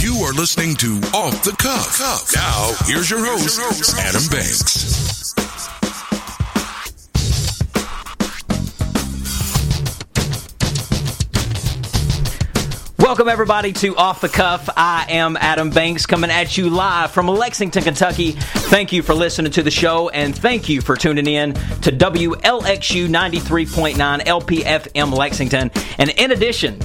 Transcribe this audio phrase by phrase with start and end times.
[0.00, 1.98] You are listening to Off the Cuff.
[2.32, 5.34] Now, here's your host, Adam Banks.
[12.96, 14.70] Welcome, everybody, to Off the Cuff.
[14.76, 18.32] I am Adam Banks coming at you live from Lexington, Kentucky.
[18.32, 23.08] Thank you for listening to the show, and thank you for tuning in to WLXU
[23.08, 25.72] 93.9 LPFM Lexington.
[25.98, 26.78] And in addition,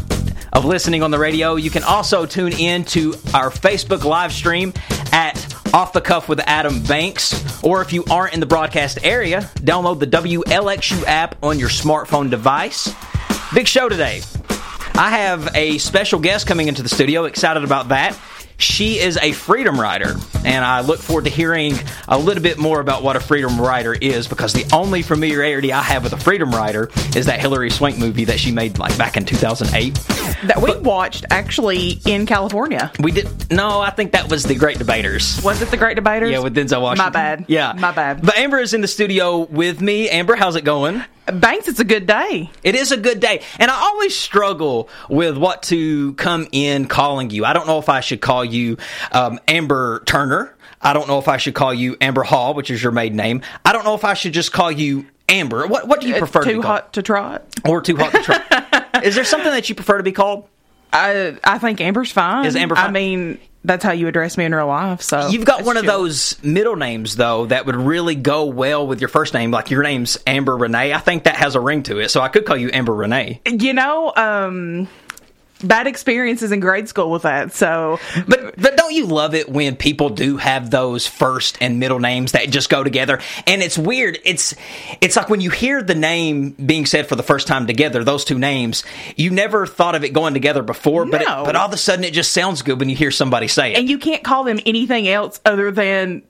[0.54, 4.72] of listening on the radio, you can also tune in to our Facebook live stream
[5.12, 5.36] at
[5.74, 7.62] Off the Cuff with Adam Banks.
[7.64, 12.30] Or if you aren't in the broadcast area, download the WLXU app on your smartphone
[12.30, 12.94] device.
[13.54, 14.22] Big show today.
[14.96, 17.26] I have a special guest coming into the studio.
[17.26, 18.18] Excited about that.
[18.64, 21.76] She is a freedom rider, and I look forward to hearing
[22.08, 25.82] a little bit more about what a freedom rider is because the only familiarity I
[25.82, 29.18] have with a freedom rider is that Hilary Swank movie that she made like back
[29.18, 29.94] in 2008.
[30.48, 32.92] That we watched actually in California.
[33.00, 35.42] We did no, I think that was the Great Debaters.
[35.44, 36.32] Was it the Great Debaters?
[36.32, 37.06] Yeah, with Denzel Washington.
[37.06, 37.46] My bad.
[37.50, 38.26] Yeah, My bad.
[38.26, 40.10] But Amber is in the studio with me.
[40.10, 41.04] Amber, how's it going?
[41.26, 42.50] Banks, it's a good day.
[42.64, 43.42] It is a good day.
[43.60, 47.46] And I always struggle with what to come in calling you.
[47.46, 48.78] I don't know if I should call you
[49.12, 50.56] um, Amber Turner.
[50.82, 53.42] I don't know if I should call you Amber Hall, which is your maiden name.
[53.64, 55.66] I don't know if I should just call you Amber.
[55.66, 57.44] What what do you prefer Uh, to Too be hot to trot.
[57.66, 58.86] Or too hot to trot?
[59.04, 60.46] is there something that you prefer to be called?
[60.92, 62.46] I I think Amber's fine.
[62.46, 62.86] Is Amber Fine?
[62.86, 65.02] I mean, that's how you address me in real life.
[65.02, 69.00] So You've got one of those middle names though that would really go well with
[69.02, 69.52] your first name.
[69.52, 70.94] Like your name's Amber Renee.
[70.94, 72.10] I think that has a ring to it.
[72.10, 73.42] So I could call you Amber Renee.
[73.46, 74.88] You know, um,
[75.64, 77.54] bad experiences in grade school with that.
[77.54, 82.00] So, But but don't you love it when people do have those first and middle
[82.00, 83.20] names that just go together?
[83.48, 84.20] And it's weird.
[84.26, 84.54] It's
[85.02, 88.26] it's like when you hear the name being said for the first time together, those
[88.26, 88.84] two names,
[89.16, 92.04] you never thought of it going together before, but it, but all of a sudden
[92.04, 93.78] it just sounds good when you hear somebody say it.
[93.78, 96.24] and you can't call them anything else other than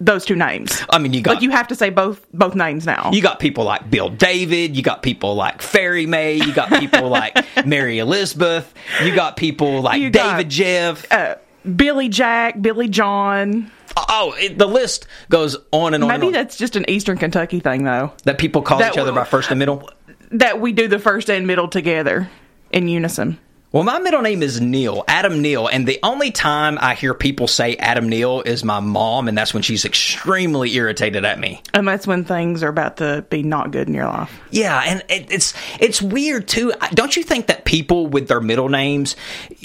[0.00, 0.82] those two names.
[0.90, 3.10] I mean, you got like you have to say both both names now.
[3.12, 4.76] You got people like Bill David.
[4.76, 6.34] You got people like Fairy May.
[6.34, 7.36] You got people like
[7.66, 8.72] Mary Elizabeth.
[9.02, 11.12] You got people like You got- David Jeff.
[11.12, 11.36] uh,
[11.74, 13.70] Billy Jack, Billy John.
[13.96, 16.10] oh, it, the list goes on and on.
[16.10, 16.32] and Maybe on.
[16.32, 18.12] that's just an Eastern Kentucky thing, though.
[18.24, 19.88] that people call that each other by first and middle.
[20.32, 22.28] That we do the first and middle together
[22.70, 23.38] in unison.
[23.76, 27.46] Well, my middle name is Neil, Adam Neil, and the only time I hear people
[27.46, 31.60] say Adam Neil is my mom, and that's when she's extremely irritated at me.
[31.74, 34.40] And that's when things are about to be not good in your life.
[34.50, 36.72] Yeah, and it, it's it's weird too.
[36.94, 39.14] Don't you think that people with their middle names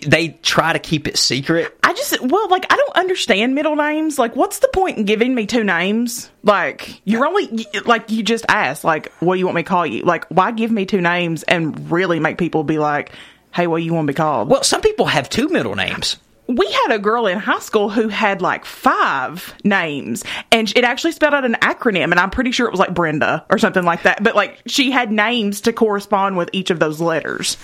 [0.06, 1.74] they try to keep it secret?
[1.82, 4.20] I just, well, like, I don't understand middle names.
[4.20, 6.30] Like, what's the point in giving me two names?
[6.44, 9.86] Like, you're only, like, you just asked, like, what do you want me to call
[9.86, 10.04] you?
[10.04, 13.14] Like, why give me two names and really make people be like,
[13.54, 14.50] hey, what do you want to be called?
[14.50, 16.18] Well, some people have two middle names.
[16.48, 21.12] we had a girl in high school who had like five names and it actually
[21.14, 24.04] spelled out an acronym and i'm pretty sure it was like brenda or something like
[24.04, 27.56] that but like she had names to correspond with each of those letters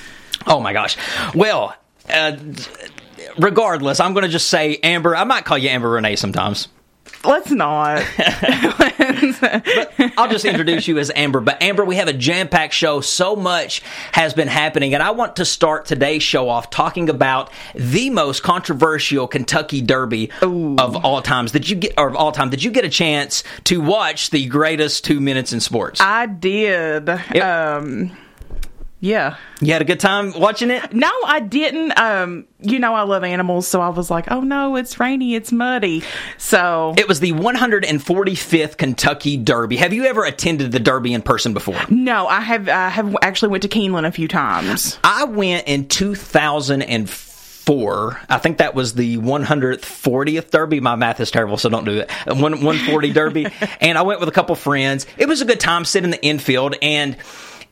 [0.46, 0.96] Oh my gosh.
[1.34, 1.76] Well,
[2.10, 2.38] uh,
[3.38, 5.16] regardless, I'm going to just say Amber.
[5.16, 6.68] I might call you Amber Renee sometimes.
[7.24, 8.04] Let's not
[10.18, 11.40] I'll just introduce you as Amber.
[11.40, 13.02] But Amber, we have a jam packed show.
[13.02, 14.94] So much has been happening.
[14.94, 20.32] And I want to start today's show off talking about the most controversial Kentucky Derby
[20.42, 21.52] of all times.
[21.52, 24.46] Did you get, or of all time, did you get a chance to watch the
[24.48, 26.00] greatest two minutes in sports?
[26.02, 27.44] i did Yep.
[27.44, 28.18] um
[29.00, 30.92] yeah you had a good time watching it?
[30.94, 34.76] no i didn't um you know i love animals so i was like oh no
[34.76, 36.02] it's rainy it's muddy
[36.38, 39.76] so It was the 145th Kentucky Derby.
[39.78, 41.80] Have you ever attended the Derby in person before?
[41.90, 45.88] no i have i have actually went to keeneland a few times I went in
[45.88, 48.22] 2004.
[48.30, 50.80] I think that was the 140th Derby.
[50.80, 52.10] My math is terrible, so don't do it.
[52.26, 53.48] One 140 Derby,
[53.82, 55.06] and I went with a couple friends.
[55.18, 57.18] It was a good time sitting in the infield, and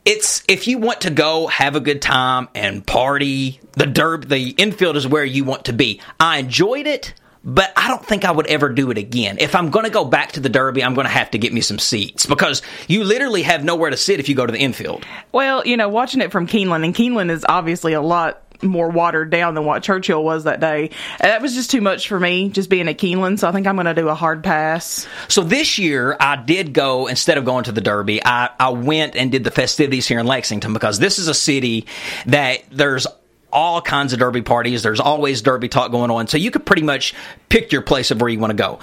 [0.05, 4.49] it's if you want to go have a good time and party, the derby, the
[4.51, 6.00] infield is where you want to be.
[6.19, 7.13] I enjoyed it.
[7.47, 9.38] But I don't think I would ever do it again.
[9.39, 11.53] If I'm going to go back to the Derby, I'm going to have to get
[11.53, 14.57] me some seats because you literally have nowhere to sit if you go to the
[14.57, 15.06] infield.
[15.31, 19.30] Well, you know, watching it from Keeneland, and Keeneland is obviously a lot more watered
[19.30, 20.90] down than what Churchill was that day.
[21.19, 23.40] And that was just too much for me, just being at Keeneland.
[23.40, 25.07] So I think I'm going to do a hard pass.
[25.28, 28.24] So this year, I did go instead of going to the Derby.
[28.24, 31.86] I, I went and did the festivities here in Lexington because this is a city
[32.25, 33.07] that there's
[33.56, 34.84] all kinds of derby parties.
[34.84, 36.28] There's always derby talk going on.
[36.28, 37.16] So you could pretty much
[37.48, 38.80] pick your place of where you want to go.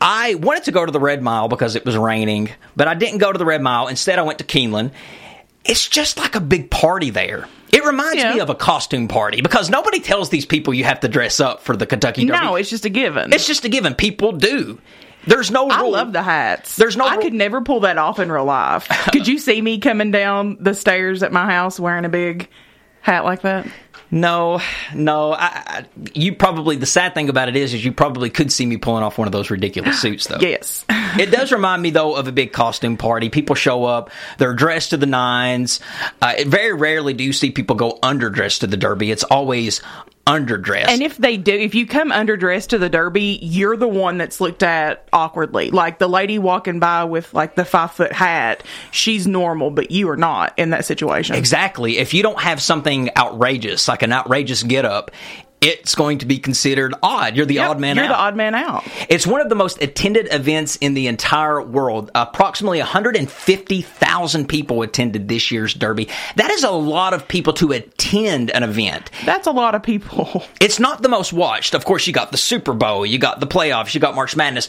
[0.00, 3.18] I wanted to go to the Red Mile because it was raining, but I didn't
[3.18, 3.86] go to the Red Mile.
[3.86, 4.90] Instead, I went to Keeneland.
[5.64, 7.48] It's just like a big party there.
[7.76, 8.34] It reminds Yeah.
[8.34, 11.62] me of a costume party because nobody tells these people you have to dress up
[11.62, 12.44] for the Kentucky Derby.
[12.44, 13.32] No, it's just a given.
[13.32, 13.94] it's just a given.
[13.94, 14.78] People do.
[15.26, 16.76] There's no I love the hats.
[16.76, 18.88] There's no I rule- could never pull that off in real life.
[19.12, 22.48] could you see me coming down the stairs at my house wearing a big
[23.02, 23.66] hat like that?
[24.10, 24.60] No,
[24.94, 25.32] no.
[25.32, 28.64] I, I, you probably the sad thing about it is, is you probably could see
[28.66, 30.38] me pulling off one of those ridiculous suits, though.
[30.46, 30.84] Yes.
[31.18, 33.28] it does remind me though of a big costume party.
[33.30, 35.80] People show up, they're dressed to the nines.
[36.22, 39.10] Uh, it- very rarely do you see people go underdressed to the Derby.
[39.10, 39.82] It's always
[40.26, 40.88] underdressed.
[40.88, 44.40] And if they do, if you come underdressed to the Derby, you're the one that's
[44.40, 45.70] looked at awkwardly.
[45.70, 50.10] Like the lady walking by with like the five foot hat, she's normal, but you
[50.10, 51.36] are not in that situation.
[51.36, 51.98] Exactly.
[51.98, 55.12] If you don't have something outrageous, like an outrageous get up,
[55.66, 57.36] it's going to be considered odd.
[57.36, 58.08] You're the Yep, odd man You're out.
[58.08, 58.84] the odd man out.
[59.08, 62.10] It's one of the most attended events in the entire world.
[62.14, 66.08] Approximately 150,000 people attended this year's Derby.
[66.36, 69.10] That is a lot of people to attend an event.
[69.24, 70.44] That's a lot of people.
[70.60, 71.74] It's not the most watched.
[71.74, 74.68] Of course, you got the Super Bowl, you got the playoffs, you got March Madness.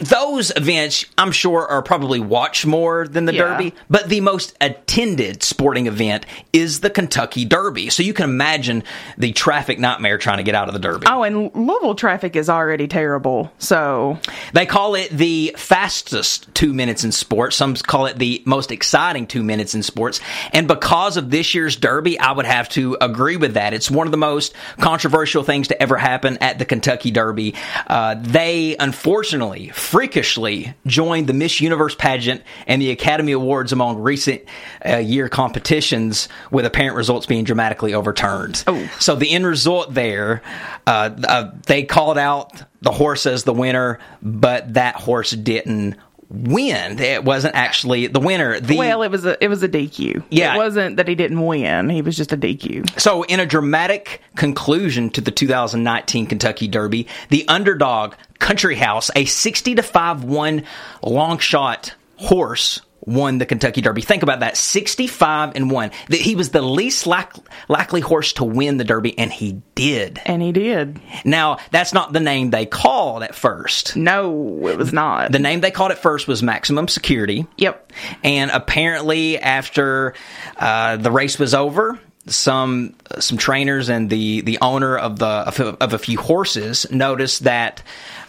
[0.00, 3.42] Those events, I'm sure, are probably watched more than the Yeah.
[3.56, 7.90] Derby, but the most attended sporting event is the Kentucky Derby.
[7.90, 8.84] So you can imagine
[9.18, 11.06] the traffic nightmare trying to get out of the Derby.
[11.08, 13.52] Oh, and Louisville traffic is already terrible.
[13.58, 14.18] So
[14.52, 17.56] They call it the fastest two minutes in sports.
[17.56, 20.20] Some call it the most exciting two minutes in sports.
[20.52, 23.74] And because of this year's Derby, I would have to agree with that.
[23.74, 27.54] It's one of the most controversial things to ever happen at the Kentucky Derby.
[27.86, 34.42] Uh, they unfortunately, freakishly, joined the Miss Universe pageant and the Academy Awards among recent
[34.84, 38.64] uh, year competitions, with apparent results being dramatically overturned.
[38.66, 38.88] Oh.
[38.98, 40.42] So the end result there,
[40.86, 42.52] uh, uh, they called out
[42.82, 45.96] the horse as the winner, but that horse didn't
[46.28, 46.98] win.
[46.98, 48.60] It wasn't actually the winner.
[48.60, 50.24] The, well, it was a it was a DQ.
[50.30, 50.54] Yeah.
[50.54, 51.88] it wasn't that he didn't win.
[51.88, 53.00] He was just a DQ.
[53.00, 59.24] so, in a dramatic conclusion to the 2019 Kentucky Derby, the underdog Country House, a
[59.24, 60.64] 60 to 5 1
[61.02, 64.02] long shot horse, won the Kentucky Derby.
[64.02, 65.90] Think about that 65 and 1.
[66.08, 70.20] That He was the least likely horse to win the Derby, and he did.
[70.26, 71.00] And he did.
[71.24, 73.96] Now, that's not the name they called at first.
[73.96, 75.32] No, it was not.
[75.32, 77.46] The name they called it first was Maximum Security.
[77.56, 77.92] Yep.
[78.24, 80.14] And apparently, after
[80.56, 85.92] uh, the race was over, some some trainers and the the owner of the of
[85.92, 87.82] a few horses noticed that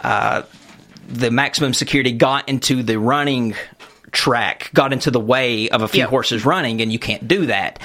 [0.04, 0.44] uh,
[1.08, 3.56] the maximum security got into the running
[4.12, 6.10] track, got into the way of a few Yep.
[6.10, 7.80] horses running, and you can't do that.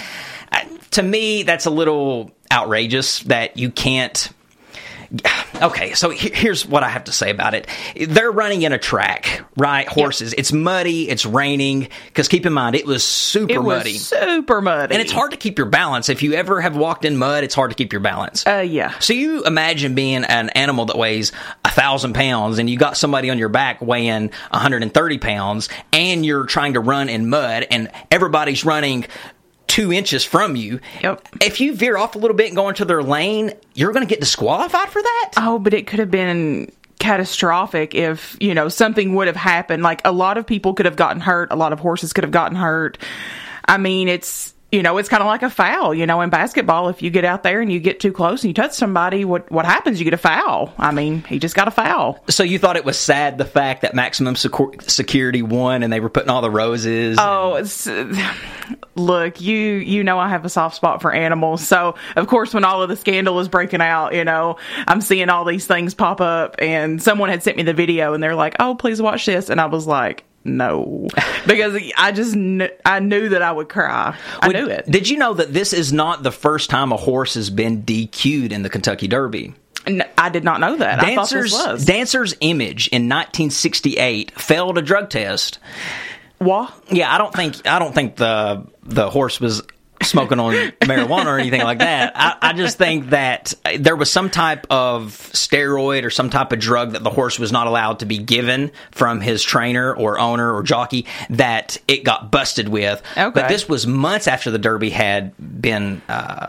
[0.50, 0.60] Uh,
[0.92, 4.30] to me, that's a little outrageous that you can't
[5.62, 7.68] okay, so here's what I have to say about it.
[8.08, 9.86] They're running in a track, right?
[9.88, 10.34] Horses.
[10.36, 11.08] It's muddy.
[11.08, 11.88] It's raining.
[12.06, 13.98] Because keep in mind, it was super it was muddy.
[13.98, 14.94] super muddy.
[14.94, 16.08] and it's hard to keep your balance.
[16.08, 18.46] If you ever have walked in mud, it's hard to keep your balance.
[18.46, 18.98] Uh, yeah.
[18.98, 21.32] So you imagine being an animal that weighs
[21.64, 26.46] a thousand pounds and you got somebody on your back weighing 130 pounds and you're
[26.46, 29.06] trying to run in mud and everybody's running
[29.72, 30.80] two inches from you.
[31.02, 31.28] Yep.
[31.40, 34.08] If you veer off a little bit and go into their lane, you're going to
[34.08, 35.32] get disqualified for that.
[35.38, 39.82] Oh, but it could have been catastrophic if, you know, something would have happened.
[39.82, 42.30] Like a lot of people could have gotten hurt, a lot of horses could have
[42.30, 42.98] gotten hurt.
[43.64, 46.88] I mean, it's you know, it's kind of like a foul, you know, in basketball
[46.88, 49.50] if you get out there and you get too close and you touch somebody, what
[49.52, 50.00] what happens?
[50.00, 50.72] You get a foul.
[50.78, 52.24] I mean, he just got a foul.
[52.30, 56.00] So you thought it was sad the fact that Maximum Secu- Security won and they
[56.00, 57.18] were putting all the roses.
[57.20, 57.86] Oh, it's,
[58.94, 62.64] look, you you know I have a soft spot for animals, so of course when
[62.64, 64.56] all of the scandal is breaking out, you know
[64.88, 68.22] I'm seeing all these things pop up, and someone had sent me the video, and
[68.22, 71.08] they're like, "Oh, please watch this," and I was like, "No,"
[71.46, 74.16] because I just kn- I knew that I would cry.
[74.40, 74.90] I Would- knew it.
[74.90, 78.52] Did you know that this is not the first time a horse has been DQ'd
[78.52, 79.54] in the Kentucky Derby?
[80.16, 81.00] I did not know that.
[81.02, 85.58] I thought Dancer's, this was Dancer's Image in 1968 failed a drug test.
[86.38, 86.72] what?
[86.90, 89.62] Yeah, I don't think I don't think the the horse was
[90.02, 92.12] smoking on marijuana or anything like that.
[92.14, 96.58] I, I just think that there was some type of steroid or some type of
[96.58, 100.52] drug that the horse was not allowed to be given from his trainer or owner
[100.52, 103.02] or jockey that it got busted with.
[103.16, 103.30] Okay.
[103.30, 106.48] But this was months after the Derby had been uh,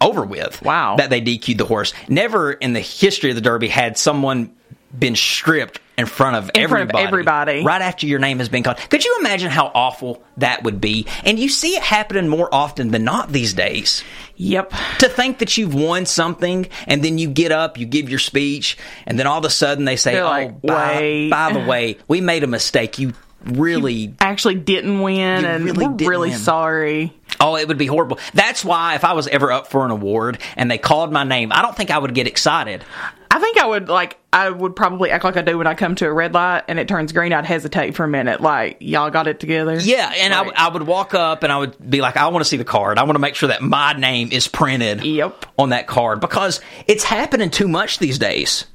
[0.00, 0.62] over with.
[0.62, 0.96] Wow.
[0.96, 1.92] That they DQ'd the horse.
[2.08, 4.54] Never in the history of the Derby had someone
[4.96, 7.06] been stripped in front of In front of everybody.
[7.06, 7.64] everybody.
[7.64, 8.76] Right after your name has been called.
[8.90, 11.06] Could you imagine how awful that would be?
[11.24, 14.04] And you see it happening more often than not these days.
[14.36, 14.72] Yep.
[14.98, 18.76] To think that you've won something and then you get up, you give your speech,
[19.06, 21.98] and then all of a sudden they say, They're "Oh, like, by, by the way,
[22.08, 22.98] we made a mistake.
[22.98, 23.12] You
[23.44, 26.38] really." Actually, didn't win, and really we're really win.
[26.38, 27.12] sorry.
[27.40, 28.18] Oh, it would be horrible.
[28.34, 31.50] That's why if I was ever up for an award and they called my name,
[31.52, 32.84] I don't think I would get excited.
[33.30, 35.94] I think I would like I would probably act like I do when I come
[35.96, 37.32] to a red light and it turns green.
[37.32, 39.78] I'd hesitate for a minute, like y'all got it together.
[39.80, 40.32] Yeah, and.
[40.34, 42.64] I, I would walk up and I would be like, I want to see the
[42.64, 42.98] card.
[42.98, 45.46] I want to make sure that my name is printed Yep.
[45.58, 48.66] on that card because it's happening too much these days.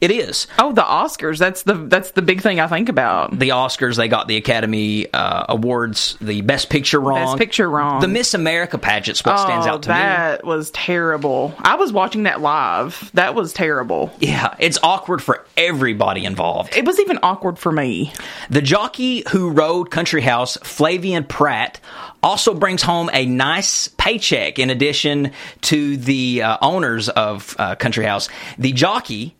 [0.00, 0.46] It is.
[0.58, 1.38] Oh, the Oscars.
[1.38, 3.38] That's the that's the big thing I think about.
[3.38, 7.24] The Oscars, they got the Academy uh, Awards, the Best Picture wrong.
[7.24, 8.00] Best Picture wrong.
[8.00, 9.94] The Miss America pageant's what stands oh, out to me.
[9.94, 11.54] that was terrible.
[11.58, 13.10] I was watching that live.
[13.14, 14.12] That was terrible.
[14.18, 16.76] Yeah, it's awkward for everybody involved.
[16.76, 18.12] It was even awkward for me.
[18.50, 21.80] The jockey who rode Country House, Flavien Prat,
[22.22, 25.32] also brings home a nice paycheck in addition
[25.62, 28.28] to the uh, owners of uh, Country House.
[28.58, 29.36] The jockey.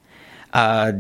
[0.55, 0.93] Uh,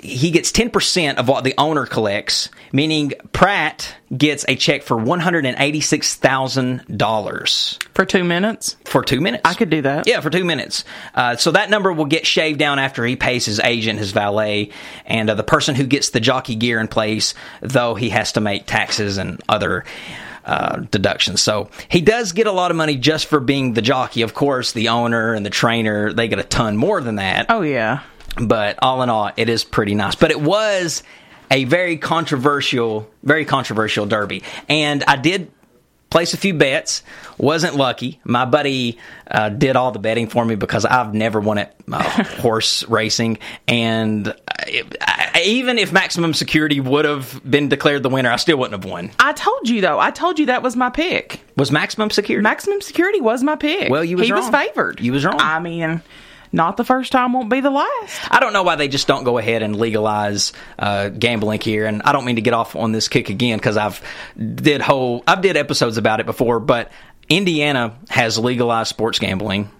[0.00, 7.82] he gets 10% of what the owner collects, meaning Prat gets a check for $186,000
[7.94, 9.42] For two minutes, for two minutes.
[9.44, 10.06] I could do that.
[10.06, 10.84] Yeah, for two minutes.
[11.14, 14.70] Uh, so that number will get shaved down after he pays his agent, his valet,
[15.04, 18.40] and uh, the person who gets the jockey gear in place, though he has to
[18.40, 19.84] make taxes and other.
[20.44, 21.40] Uh, deductions.
[21.40, 24.22] So he does get a lot of money just for being the jockey.
[24.22, 27.46] Of course, the owner and the trainer, they get a ton more than that.
[27.48, 28.00] Oh yeah.
[28.40, 30.14] But all in all, it is pretty nice.
[30.14, 31.02] But it was
[31.50, 34.42] a very controversial, very controversial derby.
[34.68, 35.50] And I did
[36.12, 37.02] place a few bets.
[37.38, 38.20] Wasn't lucky.
[38.24, 38.98] My buddy
[39.30, 42.02] uh, did all the betting for me because I've never won at uh,
[42.40, 43.38] horse racing.
[43.66, 44.34] And
[44.66, 48.82] it, I, even if Maximum Security would have been declared the winner, I still wouldn't
[48.82, 49.10] have won.
[49.18, 49.98] I told you though.
[49.98, 51.40] I told you that was my pick.
[51.56, 52.42] Was Maximum Security?
[52.42, 53.90] Maximum security was my pick.
[53.90, 55.00] Well, you was he was favored.
[55.00, 55.38] You was wrong.
[55.38, 56.02] I mean,
[56.52, 58.20] not the first time won't be the last.
[58.30, 61.86] I don't know why they just don't go ahead and legalize uh, gambling here.
[61.86, 64.02] And I don't mean to get off on this kick again because I've
[64.36, 66.92] did whole I've did episodes about it before, but
[67.28, 69.70] Indiana has legalized sports gambling.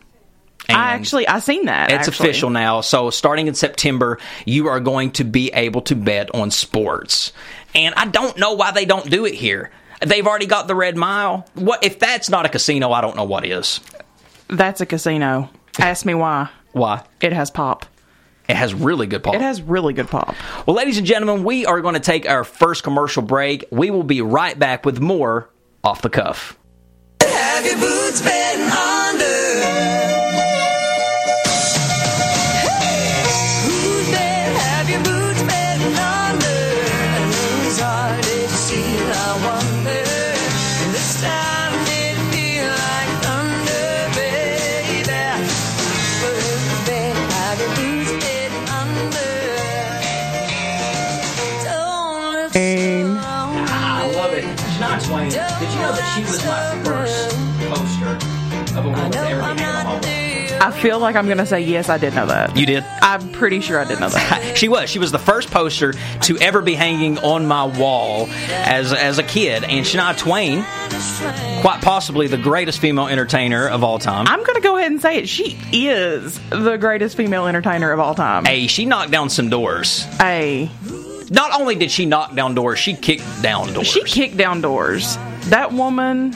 [0.68, 1.90] And I actually I seen that.
[1.90, 2.28] it's actually.
[2.28, 2.80] official now.
[2.80, 7.32] So starting in September, you are going to be able to bet on sports.
[7.74, 9.70] And I don't know why they don't do it here.
[10.00, 11.46] They've already got the red mile.
[11.54, 12.92] What if that's not a casino?
[12.92, 13.80] I don't know what is.
[14.48, 15.50] That's a casino.
[15.78, 16.50] Ask me why.
[16.72, 17.04] Why?
[17.20, 17.86] It has pop.
[18.48, 19.34] It has really good pop.
[19.34, 20.34] It has really good pop.
[20.66, 23.64] Well, ladies and gentlemen, we are going to take our first commercial break.
[23.70, 25.48] We will be right back with more
[25.84, 26.58] off the cuff.
[27.20, 30.01] Have your boots been under?
[56.14, 57.30] She was my first
[57.68, 60.22] poster of a woman that ever became a homo?
[60.64, 61.88] I feel like I'm gonna say yes.
[61.88, 62.56] I did know that.
[62.56, 62.84] You did?
[63.02, 64.56] I'm pretty sure I did know that.
[64.62, 64.88] She was.
[64.90, 69.24] She was the first poster to ever be hanging on my wall as as a
[69.24, 69.64] kid.
[69.64, 70.62] And Shania Twain,
[71.62, 74.26] quite possibly the greatest female entertainer of all time.
[74.28, 75.28] I'm gonna go ahead and say it.
[75.28, 78.44] She is the greatest female entertainer of all time.
[78.44, 80.02] Hey, she knocked down some doors.
[80.20, 80.70] Hey,
[81.30, 83.88] Not only did she knock down doors, she kicked down doors.
[83.88, 85.16] she kicked down doors.
[85.50, 86.34] That woman.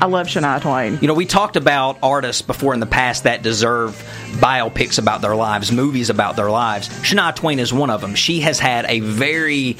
[0.00, 0.98] I love Shania Twain.
[1.00, 3.92] You know, we talked about artists before in the past that deserve
[4.32, 6.88] biopics about their lives, movies about their lives.
[6.88, 8.16] Shania Twain is one of them.
[8.16, 9.76] She has had a very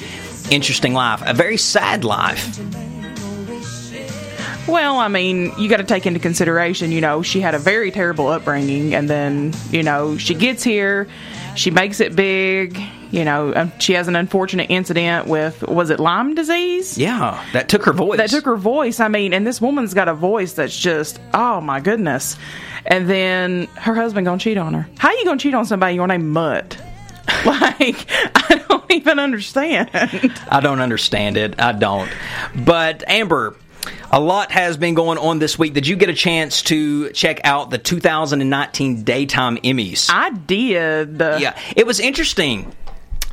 [0.49, 2.57] interesting life, a very sad life.
[4.65, 7.91] Well, I mean, you got to take into consideration, you know, she had a very
[7.91, 11.09] terrible upbringing, and then, you know, she gets here,
[11.55, 12.79] she makes it big,
[13.11, 16.97] you know, um, she has an unfortunate incident with, was it Lyme disease?
[16.97, 18.17] Yeah, that took her voice.
[18.17, 18.99] That took her voice.
[18.99, 22.37] I mean, and this woman's got a voice that's just, oh my goodness.
[22.85, 24.87] And then her husband gonna cheat on her.
[24.97, 26.77] How you gonna cheat on somebody your name Mutt?
[27.45, 28.05] Like,
[28.35, 29.89] I don't even understand.
[29.93, 31.59] I don't understand it.
[31.59, 32.09] I don't.
[32.55, 33.55] But Amber,
[34.11, 35.73] a lot has been going on this week.
[35.73, 40.09] Did you get a chance to check out the 2019 daytime Emmys?
[40.09, 41.19] I did.
[41.19, 42.75] yeah, it was interesting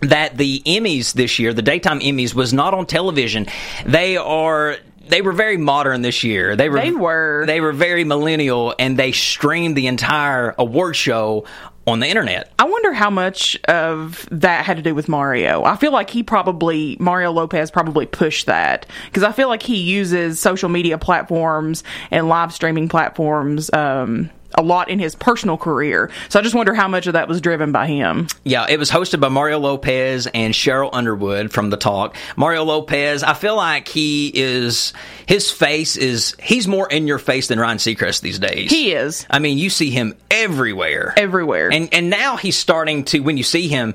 [0.02, 3.46] that the Emmys this year, the daytime Emmys, was not on television.
[3.84, 4.76] They are.
[5.08, 6.54] They were very modern this year.
[6.54, 6.80] They were.
[6.80, 7.44] They were.
[7.46, 11.44] They were very millennial, and they streamed the entire award show
[11.86, 12.52] on the internet.
[12.58, 15.64] I wonder how much of that had to do with Mario.
[15.64, 19.76] I feel like he probably Mario Lopez probably pushed that because I feel like he
[19.76, 26.10] uses social media platforms and live streaming platforms um, a lot in his personal career.
[26.28, 28.26] So I just wonder how much of that was driven by him.
[28.44, 32.16] Yeah, it was hosted by Mario Lopez and Sheryl Underwood from The Talk.
[32.36, 34.92] Mario Lopez, I feel like he is,
[35.26, 38.70] his face is, he's more in your face than Ryan Seacrest these days.
[38.70, 41.14] He is I mean, you see him everywhere.
[41.16, 41.72] everywhere.
[41.72, 43.94] And and now he's starting to when you see him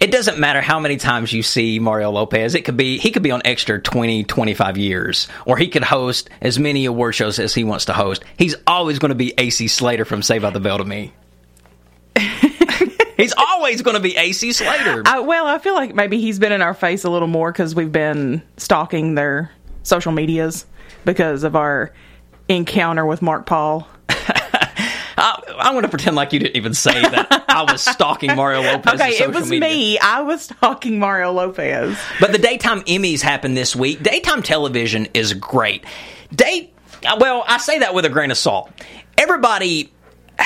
[0.00, 2.54] it doesn't matter how many times you see Mario Lopez.
[2.54, 6.30] It could be he could be on extra 20, 25 years or he could host
[6.40, 8.22] as many award shows as he wants to host.
[8.36, 11.12] He's always going to be AC Slater from Save by the Bell to me.
[13.18, 15.02] He's always going to be AC Slater.
[15.04, 17.74] I, well, I feel like maybe he's been in our face a little more because
[17.74, 19.50] we've been stalking their
[19.82, 20.66] social medias
[21.04, 21.92] because of our
[22.48, 23.88] encounter with Mark Paul.
[25.18, 28.62] I, I want to pretend like you didn't even say that I was stalking Mario
[28.62, 28.94] Lopez.
[29.00, 29.98] Okay, it was me.
[29.98, 31.98] I was stalking Mario Lopez.
[32.20, 34.02] But the daytime Emmys happened this week.
[34.02, 35.84] Daytime television is great.
[36.34, 36.70] Day,
[37.18, 38.70] well, I say that with a grain of salt.
[39.16, 39.92] Everybody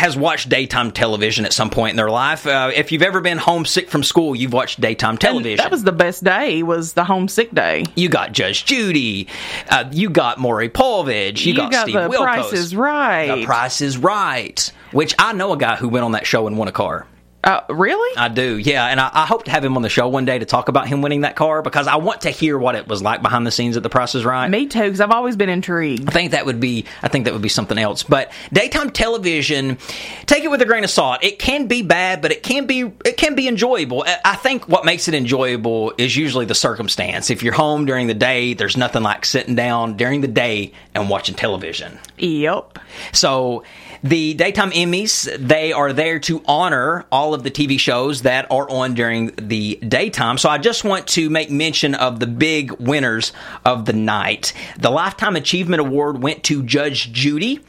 [0.03, 2.45] has watched daytime television at some point in their life.
[2.45, 5.59] Uh, if you've ever been homesick from school, you've watched daytime television.
[5.59, 6.65] That was the best day.
[6.65, 7.85] Was the homesick day?
[7.95, 9.29] you got Judge Judy,
[9.71, 12.17] uh, you got Maury Povich, you, You got, got Steve The Wilkos.
[12.17, 13.37] Price is Right.
[13.37, 16.59] The Price is Right, which I know a guy who went on that show and
[16.59, 17.07] won a car.
[17.45, 18.17] Uh, really?
[18.17, 20.39] I do, yeah, and I, I hope to have him on the show one day
[20.39, 23.03] to talk about him winning that car because I want to hear what it was
[23.03, 24.49] like behind the scenes at The Price is Right.
[24.49, 24.81] me too.
[24.83, 26.09] Because I've always been intrigued.
[26.09, 28.05] I think that would be I think that would be something else.
[28.05, 29.79] But daytime television,
[30.27, 31.25] take it with a grain of salt.
[31.25, 34.05] It can be bad, but it can be it can be enjoyable.
[34.07, 37.29] I- I think what makes it enjoyable is usually the circumstance.
[37.31, 41.09] If you're home during the day, there's nothing like sitting down during the day and
[41.11, 41.99] watching television.
[42.19, 42.79] Yep.
[43.13, 43.65] So
[44.03, 48.69] the daytime Emmys, they are there to honor all of the TV shows that are
[48.71, 50.39] on during the daytime.
[50.39, 53.33] So I just want to make mention of the big winners
[53.65, 54.53] of the night.
[54.79, 57.61] The Lifetime Achievement Award went to Judge Judy.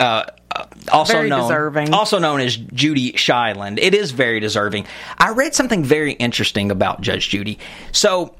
[0.00, 1.92] Uh, uh, also Very known, deserving.
[1.92, 3.78] also known as Judy Sheindlin.
[3.78, 4.86] It is very deserving.
[5.18, 7.58] I read something very interesting about Judge Judy.
[7.92, 8.34] So,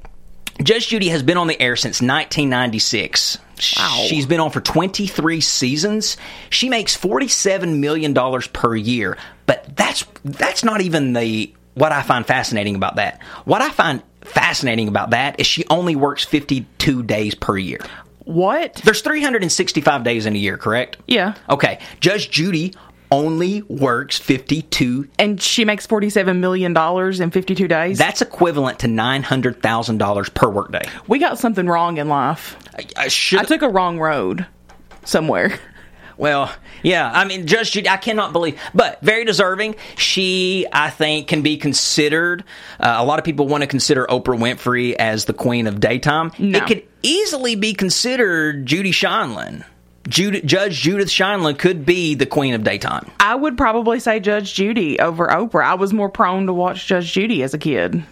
[0.62, 3.38] Judge Judy has been on the air since 1996.
[3.76, 4.04] Wow.
[4.06, 6.16] She's been on for 23 seasons.
[6.50, 9.16] She makes 47 million dollars per year.
[9.46, 13.22] But that's that's not even the what I find fascinating about that.
[13.44, 17.80] What I find fascinating about that is she only works 52 days per year.
[18.24, 18.74] What?
[18.84, 20.96] There's 365 days in a year, correct?
[21.06, 21.34] Yeah.
[21.48, 21.78] Okay.
[22.00, 22.74] Judge Judy
[23.10, 27.98] only works 52 And she makes forty-seven million dollars in fifty-two days.
[27.98, 30.88] that's equivalent to $900,000 per workday.
[31.06, 32.56] we got something wrong in life.
[32.76, 34.46] I, I should I took a wrong road
[35.04, 35.58] somewhere.
[36.18, 36.50] Well,
[36.82, 39.76] yeah, I mean, Judge Judy, I cannot believe, but very deserving.
[39.98, 42.42] She, I think, can be considered.
[42.80, 46.32] Uh, a lot of people want to consider Oprah Winfrey as the queen of daytime.
[46.38, 46.56] No.
[46.56, 49.62] It could easily be considered Judy Sheindlin.
[50.08, 53.10] Judge Judith Sheindlin could be the queen of daytime.
[53.20, 55.64] I would probably say Judge Judy over Oprah.
[55.64, 58.04] I was more prone to watch Judge Judy as a kid.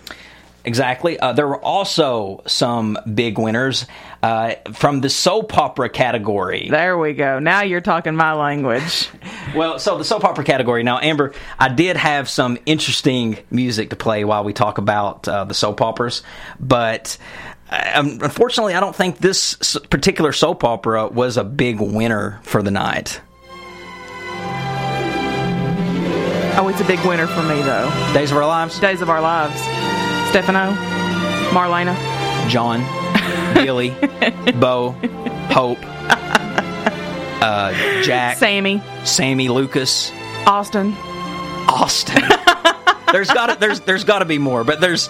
[0.66, 1.20] Exactly.
[1.20, 3.87] Uh, there were also some big winners
[4.22, 6.68] uh, from the soap opera category.
[6.70, 7.38] There we go.
[7.38, 9.09] Now you're talking my language.
[9.54, 10.83] Well, so the soap opera category.
[10.83, 15.44] Now, Amber, I did have some interesting music to play while we talk about uh,
[15.44, 16.24] the soap operas,
[16.59, 17.16] but
[17.94, 23.20] unfortunately, I don't think this particular soap opera was a big winner for the night.
[26.56, 27.90] Oh, it's a big winner for me though.
[28.14, 29.60] Days of Our Lives, Days of Our Lives.
[30.30, 30.72] Stefano,
[31.50, 31.94] Marlena.
[32.48, 32.80] John,
[33.54, 33.90] Billy,
[34.54, 34.90] Bo,
[35.50, 35.78] Hope,
[37.42, 40.12] uh, Jack, Sammy, Sammy, Lucas,
[40.46, 40.92] Austin.
[41.68, 42.22] Austin.
[43.12, 45.08] there's got to there's there's got to be more, but there's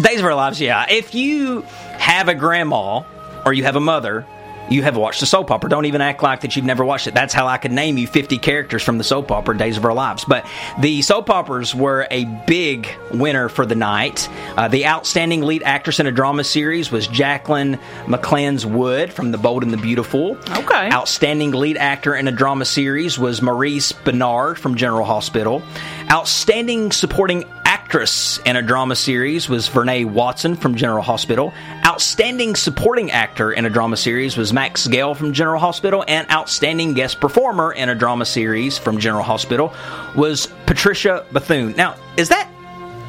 [0.00, 0.60] Days of Our Lives.
[0.60, 1.62] Yeah, if you
[1.98, 3.02] have a grandma
[3.44, 4.26] or you have a mother,
[4.70, 5.68] you have watched the soap opera.
[5.68, 7.14] Don't even act like that you've never watched it.
[7.14, 9.92] That's how I could name you 50 characters from the soap opera Days of Our
[9.92, 10.24] Lives.
[10.24, 10.46] But
[10.80, 14.28] the soap operas were a big winner for the night.
[14.56, 19.38] Uh, the outstanding lead actress in a drama series was Jacqueline MacInnes Wood from The
[19.38, 20.38] Bold and the Beautiful.
[20.50, 20.90] Okay.
[20.90, 25.62] Outstanding lead actor in a drama series was Maurice Benard from General Hospital.
[26.10, 27.44] Outstanding supporting
[27.92, 31.52] actress in a drama series was Vernee Watson from General Hospital.
[31.84, 36.02] Outstanding supporting actor in a drama series was Max Gail from General Hospital.
[36.08, 39.74] And outstanding guest performer in a drama series from General Hospital
[40.16, 41.74] was Patricia Bethune.
[41.76, 42.50] Now, is that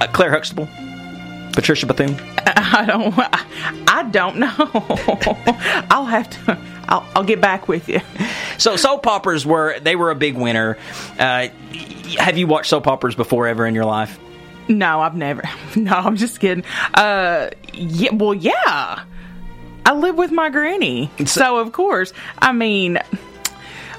[0.02, 0.68] uh, Claire Huxtable?
[1.54, 2.20] Patricia Bethune?
[2.46, 3.14] I don't.
[3.88, 4.52] I don't know.
[5.90, 6.58] I'll have to.
[6.90, 8.02] I'll, I'll get back with you.
[8.58, 10.78] So soap operas were they were a big winner.
[11.18, 11.48] Uh,
[12.20, 14.20] have you watched soap operas before ever in your life?
[14.68, 15.44] No, I've never.
[15.76, 16.64] No, I'm just kidding.
[16.94, 18.12] Uh, yeah.
[18.14, 19.04] Well, yeah.
[19.86, 22.14] I live with my granny, so of course.
[22.40, 23.00] I mean,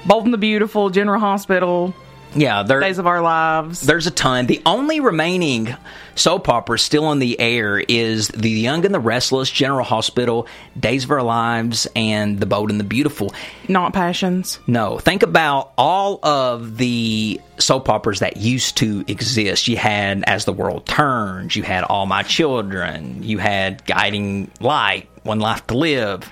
[0.07, 1.93] Bold and the Beautiful, General Hospital,
[2.35, 3.81] Yeah, there, Days of Our Lives.
[3.81, 4.45] there's a ton.
[4.45, 5.75] The only remaining
[6.15, 10.47] soap opera still on the air is The Young and the Restless, General Hospital,
[10.79, 13.33] Days of Our Lives, and The Bold and the Beautiful.
[13.67, 14.59] Not Passions.
[14.67, 19.67] No, think about all of the soap operas that used to exist.
[19.67, 25.09] You had As the World Turns, you had All My Children, you had Guiding Light,
[25.23, 26.29] One Life to Live,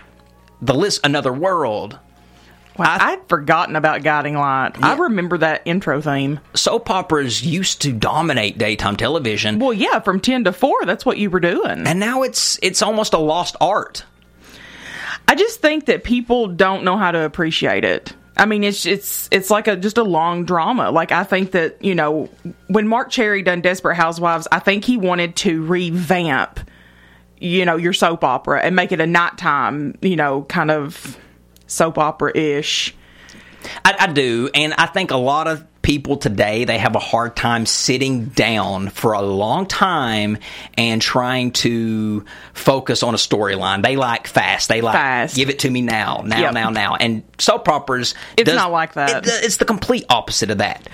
[0.62, 1.98] the list, Another World.
[2.78, 4.82] Wow, I'd forgotten about Guiding Light.
[4.84, 6.40] I remember that intro theme.
[6.56, 11.18] Soap operas used to dominate daytime television, Well, yeah, from 10 to 4, that's what
[11.20, 11.86] you were doing.
[11.86, 14.06] and now it's it's almost a lost art.
[15.28, 18.14] I just think that people don't know how to appreciate it.
[18.36, 20.90] I mean, it's it's it's like a just a long drama.
[20.90, 22.30] Like I think that you know
[22.68, 26.60] when Marc Cherry done Desperate Housewives, I think he wanted to revamp,
[27.38, 31.16] you know, your soap opera and make it a nighttime, you know, kind of
[31.74, 32.96] soap opera ish.
[33.86, 37.36] I, I do, and I think a lot of people today they have a hard
[37.36, 40.38] time sitting down for a long time
[40.78, 43.84] and trying to focus on a storyline.
[43.84, 44.70] They like fast.
[44.70, 45.36] They like Fast.
[45.36, 46.54] give it to me now, now, Yep.
[46.54, 46.96] now, now.
[46.96, 49.28] And soap operas, It's not like that.
[49.28, 50.88] it- it's the complete opposite of that.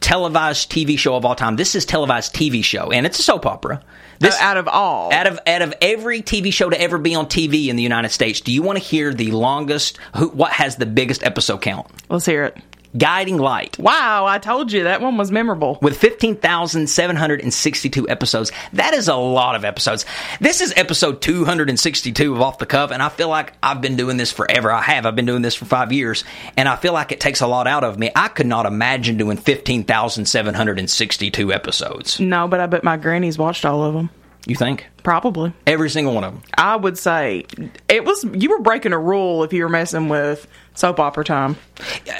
[0.00, 1.56] televised TV show of all time?
[1.56, 3.82] This is televised TV show, and it's a soap opera.
[4.20, 7.24] This, out of all, out of out of every TV show to ever be on
[7.26, 9.98] TV in the United States, do you want to hear the longest?
[10.16, 11.86] Who, what has the biggest episode count?
[12.10, 12.58] let's hear it.
[12.96, 15.78] Guiding Light Wow, I told you that one was memorable.
[15.80, 18.50] with 15,762 episodes.
[18.72, 20.04] That is a lot of episodes.
[20.40, 24.16] This is episode 262 of Off the Cuff, and I feel like I've been doing
[24.16, 24.72] this forever.
[24.72, 25.06] I have.
[25.06, 26.24] I've been doing this for five years,
[26.56, 28.10] and I feel like it takes a lot out of me.
[28.16, 32.18] I could not imagine doing 15,762 episodes.
[32.20, 34.10] No, but I bet my granny's watched all of them.
[34.46, 34.86] You think?
[35.02, 35.52] Probably.
[35.66, 36.42] Every single one of them.
[36.56, 37.44] I would say
[37.88, 41.56] it was you were breaking a rule if you were messing with soap opera time.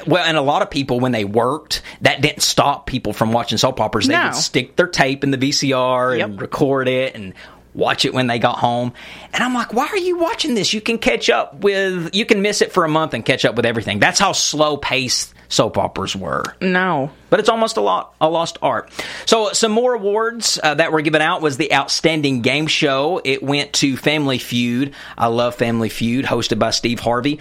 [0.05, 3.57] Well, and a lot of people, when they worked, that didn't stop people from watching
[3.57, 4.07] soap operas.
[4.07, 4.25] They No.
[4.25, 7.33] would stick their tape in the VCR and record it and
[7.73, 8.93] watch it when they got home.
[9.33, 10.73] And I'm like, why are you watching this?
[10.73, 13.55] You can catch up with, you can miss it for a month and catch up
[13.55, 13.99] with everything.
[13.99, 16.43] That's how slow paced soap operas were.
[16.61, 17.11] No.
[17.29, 18.91] But it's almost a lot a lost art.
[19.25, 23.21] So some more awards uh, that were given out was the outstanding game show.
[23.23, 24.93] It went to Family Feud.
[25.17, 27.39] I love Family Feud, hosted by Steve Harvey.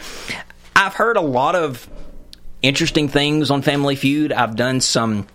[0.76, 1.88] I've heard a lot of
[2.62, 4.32] interesting things on Family Feud.
[4.32, 5.26] I've done some.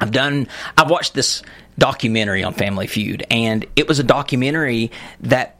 [0.00, 0.48] I've done.
[0.76, 1.42] I've watched this
[1.78, 5.56] documentary on Family Feud, and it was a documentary that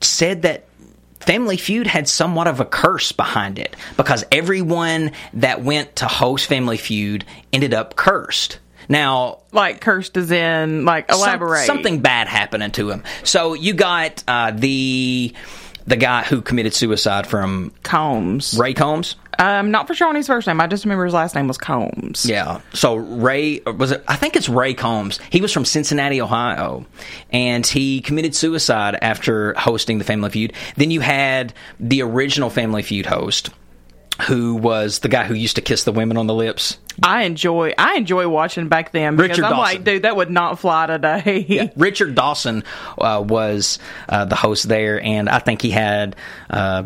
[0.00, 0.67] said that
[1.20, 6.46] Family Feud had somewhat of a curse behind it because everyone that went to host
[6.46, 8.58] Family Feud ended up cursed.
[8.88, 11.66] Now, Like cursed as in like some- elaborate.
[11.66, 13.02] something bad happening to him.
[13.24, 15.34] So you got uh, the
[15.88, 18.56] the guy who committed suicide from Combs.
[18.58, 19.16] Ray Combs.
[19.38, 20.60] Um, not for sure on his first name.
[20.60, 22.26] I just remember his last name was Combs.
[22.26, 22.60] Yeah.
[22.74, 24.04] So Ray was it?
[24.06, 25.18] I think it's Ray Combs.
[25.30, 26.84] He was from Cincinnati, Ohio,
[27.30, 30.52] and he committed suicide after hosting the Family Feud.
[30.76, 33.50] Then you had the original Family Feud host,
[34.26, 36.78] who was the guy who used to kiss the women on the lips.
[37.00, 39.62] I enjoy I enjoy watching back then because Richard I'm Dawson.
[39.76, 41.70] like, dude, that would not fly today.
[41.76, 42.64] Richard Dawson
[42.98, 43.78] uh, was
[44.08, 46.16] uh, the host there, and I think he had
[46.50, 46.82] uh,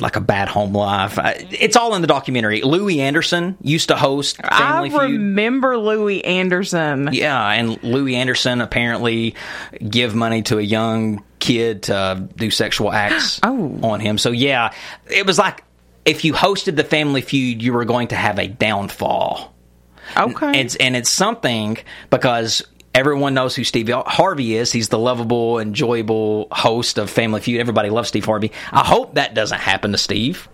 [0.00, 1.18] like a bad home life.
[1.50, 2.62] It's all in the documentary.
[2.62, 5.00] Louie Anderson used to host Family I Feud.
[5.10, 7.08] remember Louie Anderson.
[7.12, 9.34] Yeah, and Louie Anderson apparently
[9.88, 13.80] give money to a young kid to do sexual acts Oh.
[13.82, 14.16] on him.
[14.16, 14.72] So yeah,
[15.10, 15.64] it was like
[16.06, 19.52] if you hosted the Family Feud, you were going to have a downfall.
[20.16, 20.60] Okay.
[20.60, 21.76] It's and it's something
[22.10, 22.62] because
[22.94, 24.72] everyone knows who Steve Harvey is.
[24.72, 27.60] He's the lovable, enjoyable host of Family Feud.
[27.60, 28.52] Everybody loves Steve Harvey.
[28.72, 30.48] I hope that doesn't happen to Steve.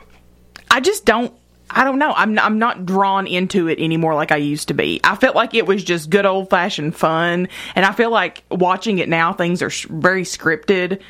[0.70, 1.34] I just don't.
[1.70, 2.12] I don't know.
[2.14, 5.00] I'm I'm not drawn into it anymore like I used to be.
[5.04, 8.98] I felt like it was just good old fashioned fun, and I feel like watching
[8.98, 11.00] it now, things are very scripted.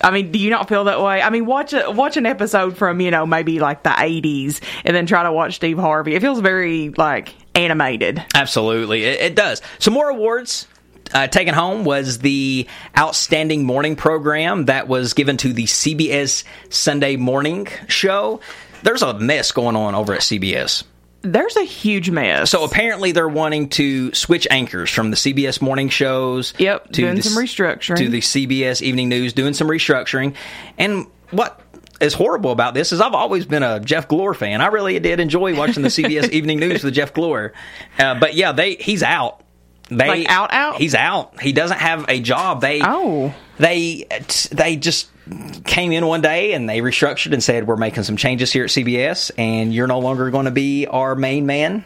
[0.00, 1.22] I mean, do you not feel that way?
[1.22, 4.94] I mean, watch a, watch an episode from you know maybe like the '80s, and
[4.94, 6.14] then try to watch Steve Harvey.
[6.14, 8.22] It feels very like animated.
[8.34, 9.62] Absolutely, it, it does.
[9.78, 10.66] Some more awards.
[11.14, 12.66] Uh, taken home was the
[12.98, 18.40] outstanding morning program that was given to the CBS Sunday Morning Show.
[18.82, 20.82] There's a mess going on over at CBS.
[21.32, 22.50] There's a huge mess.
[22.50, 26.54] So apparently they're wanting to switch anchors from the CBS morning shows.
[26.58, 27.96] Yep, to doing the, some restructuring.
[27.98, 30.34] to the CBS evening news, doing some restructuring.
[30.78, 31.60] And what
[32.00, 34.60] is horrible about this is I've always been a Jeff Glor fan.
[34.60, 37.52] I really did enjoy watching the CBS evening news with Jeff Glor.
[37.98, 39.42] Uh, but yeah, they he's out.
[39.88, 40.76] They Like out, out?
[40.76, 41.40] He's out.
[41.40, 42.60] He doesn't have a job.
[42.60, 43.32] They Oh.
[43.58, 44.04] they
[44.50, 45.08] they just
[45.64, 48.70] came in one day and they restructured and said we're making some changes here at
[48.70, 51.84] CBS and you're no longer going to be our main man.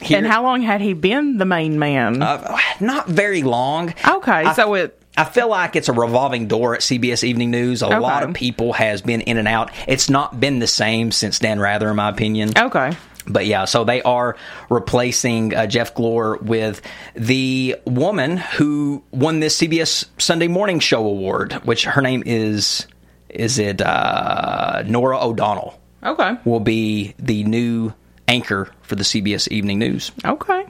[0.00, 0.18] Here.
[0.18, 2.20] and how long had he been the main man?
[2.22, 3.94] Uh, not very long.
[4.06, 4.98] okay, I- so it.
[5.14, 7.82] I feel like it's a revolving door at CBS Evening News.
[7.82, 9.70] A lot of people has been in and out.
[9.86, 12.52] It's not been the same since Dan Rather, in my opinion.
[12.56, 12.96] Okay.
[13.26, 14.36] But yeah, so they are
[14.68, 16.82] replacing uh, Jeff Glor with
[17.14, 22.86] the woman who won this CBS Sunday Morning Show award, which her name is
[23.28, 26.32] is it uh, Norah O'Donnell Okay.
[26.44, 27.92] will be the new
[28.28, 30.10] anchor for the CBS Evening News.
[30.24, 30.66] Okay.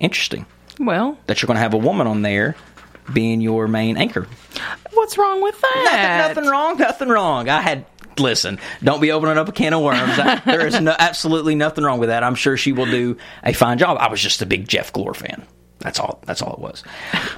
[0.00, 0.44] Interesting
[0.80, 2.56] Well, that you're going to have a woman on there
[3.12, 4.26] being your main anchor.
[4.94, 6.16] what's wrong with that?
[6.26, 6.78] Nothing, nothing wrong.
[6.78, 7.48] Nothing wrong.
[7.50, 7.84] I had.
[8.18, 10.18] Listen, don't be opening up a can of worms.
[10.18, 12.22] I- there is no, absolutely nothing wrong with that.
[12.24, 13.96] I'm sure she will do a fine job.
[14.00, 15.44] I was just a big Jeff Glor fan.
[15.80, 16.22] That's all.
[16.24, 16.82] That's all it was.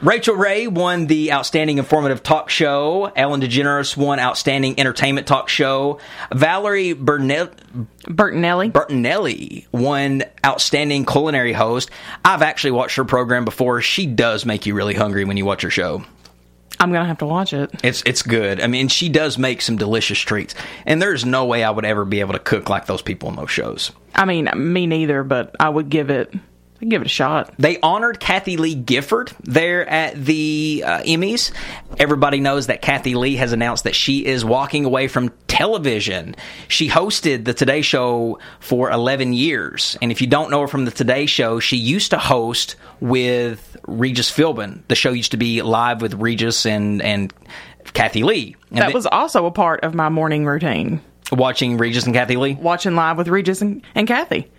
[0.03, 3.11] Rachael Ray won the Outstanding Informative Talk Show.
[3.17, 5.99] Ellen DeGeneres won Outstanding Entertainment Talk Show.
[6.33, 7.57] Valerie Burnett,
[8.05, 8.71] Bertinelli.
[8.71, 11.91] Bertinelli won Outstanding Culinary Host.
[12.25, 13.81] I've actually watched her program before.
[13.81, 16.05] She does make you really hungry when you watch her show.
[16.79, 17.71] I'm gonna have to watch it.
[17.83, 18.61] It's it's good.
[18.61, 22.05] I mean, she does make some delicious treats, and there's no way I would ever
[22.05, 23.93] be able to cook like those people in those shows.
[24.15, 26.33] I mean, me neither, but I would give it.
[26.81, 27.53] I'd give it a shot.
[27.59, 31.53] They honored Kathie Lee Gifford there at the uh, Emmys.
[31.99, 36.37] Everybody knows that Kathie Lee has announced that she is walking away from television.
[36.69, 39.97] She hosted the Today Show for 11 years.
[40.03, 43.77] And if you don't know her from the Today Show, she used to host with
[43.87, 44.81] Regis Philbin.
[44.89, 47.33] The show used to be live with Regis and, and
[47.95, 48.55] Kathie Lee.
[48.71, 51.01] And That then- was also a part of my morning routine.
[51.33, 52.55] watching Regis and Kathie Lee.
[52.55, 54.51] Watching live with Regis and, and Kathie.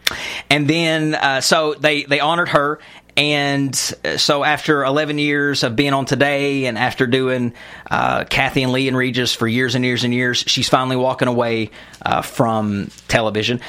[0.50, 2.80] And then, uh, so they, they honored her.
[3.16, 3.74] And
[4.06, 7.54] uh, so after 11 years of being on Today and after doing
[7.90, 11.28] uh, Kathie and Lee and Regis for years and years and years, she's finally walking
[11.28, 11.72] away
[12.04, 13.60] uh, from television.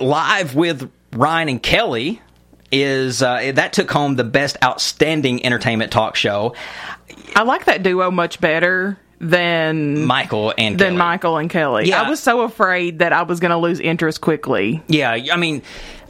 [0.00, 2.22] Live with Ryan and Kelly
[2.70, 6.54] is uh, that took home the best outstanding entertainment talk show.
[7.34, 10.98] I like that duo much better than Michael and than Kelly.
[10.98, 11.88] Michael and Kelly.
[11.88, 12.02] Yeah.
[12.02, 14.82] I was so afraid that I was going to lose interest quickly.
[14.88, 15.62] Yeah, I mean,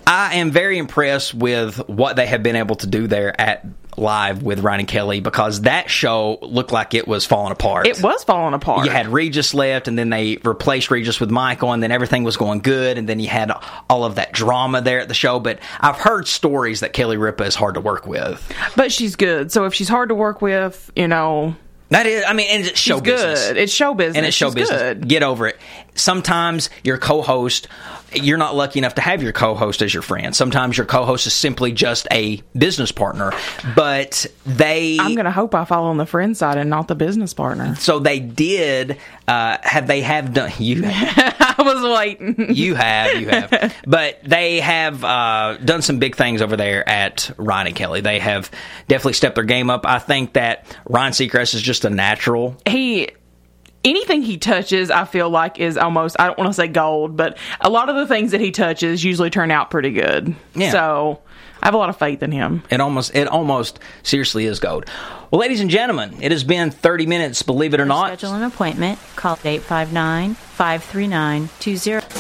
[0.07, 3.65] I am very impressed with what they have been able to do there at
[3.99, 7.87] live with Ryan and Kelly because that show looked like it was falling apart.
[7.87, 8.85] It was falling apart.
[8.85, 12.37] You had Regis left, and then they replaced Regis with Michael, and then everything was
[12.37, 13.51] going good, and then you had
[13.91, 15.41] all of that drama there at the show.
[15.41, 18.41] But I've heard stories that Kelly Ripa is hard to work with.
[18.77, 19.51] but she's good.
[19.51, 21.57] So if she's hard to work with, you know,
[21.91, 23.49] That is, I mean, and it's show she's business.
[23.49, 23.57] good.
[23.57, 24.17] It's show business.
[24.17, 24.81] and it's show She's business.
[24.83, 25.09] Good.
[25.09, 25.59] Get over it.
[25.99, 27.69] Sometimes your co-host,
[28.15, 30.35] you're not lucky enough to have your co-host as your friend.
[30.35, 33.33] Sometimes your co-host is simply just a business partner.
[33.75, 36.95] But they, I'm going to hope I fall on the friend side and not the
[36.95, 37.75] business partner.
[37.77, 38.99] so they did.
[39.27, 40.83] Uh, have they have done you?
[40.87, 42.37] I was waiting.
[42.59, 43.75] You have, you have.
[43.87, 48.01] But they have uh, done some big things over there at Ryan and Kelly.
[48.01, 48.51] They have
[48.89, 49.85] definitely stepped their game up.
[49.87, 52.57] I think that Ryan Seacrest is just a natural.
[52.67, 53.11] he
[53.85, 57.39] anything he touches i feel like is almost i don't want to say gold but
[57.61, 60.71] a lot of the things that he touches usually turn out pretty good Yeah.
[60.73, 61.21] so
[61.63, 64.85] i have a lot of faith in him It almost, it almost seriously is gold.
[65.31, 68.07] Well, ladies and gentlemen, it has been 30 minutes, believe it or not.
[68.19, 68.99] Schedule an appointment.
[69.15, 72.18] Call 859 539 20.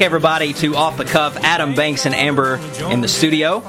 [0.00, 1.36] Back, everybody, to Off the Cuff.
[1.44, 2.56] Adam Banks and Amber
[2.90, 3.60] in the studio.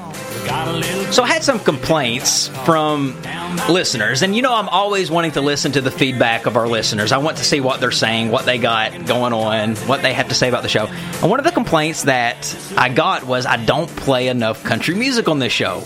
[0.46, 3.20] Got a little So I had some complaints from
[3.68, 7.12] listeners, and you know I'm always wanting to listen to the feedback of our listeners.
[7.12, 10.28] I want to see what they're saying, what they got going on, what they have
[10.28, 10.86] to say about the show.
[10.86, 15.28] And one of the complaints that I got was I don't play enough country music
[15.28, 15.84] on this show.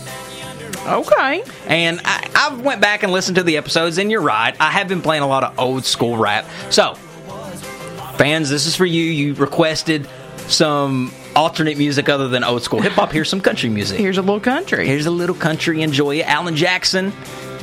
[0.86, 4.54] okay And I, I went back and listened to the episodes, and you're right.
[4.60, 6.46] I have been playing a lot of old school rap.
[6.70, 6.94] So,
[8.16, 9.02] fans, this is for you.
[9.02, 10.08] You requested
[10.48, 13.12] some alternate music other than old school hip hop.
[13.12, 13.98] Here's some country music.
[13.98, 15.82] here's a little country Here's a little country.
[15.82, 16.26] Enjoy it.
[16.26, 17.12] Alan Jackson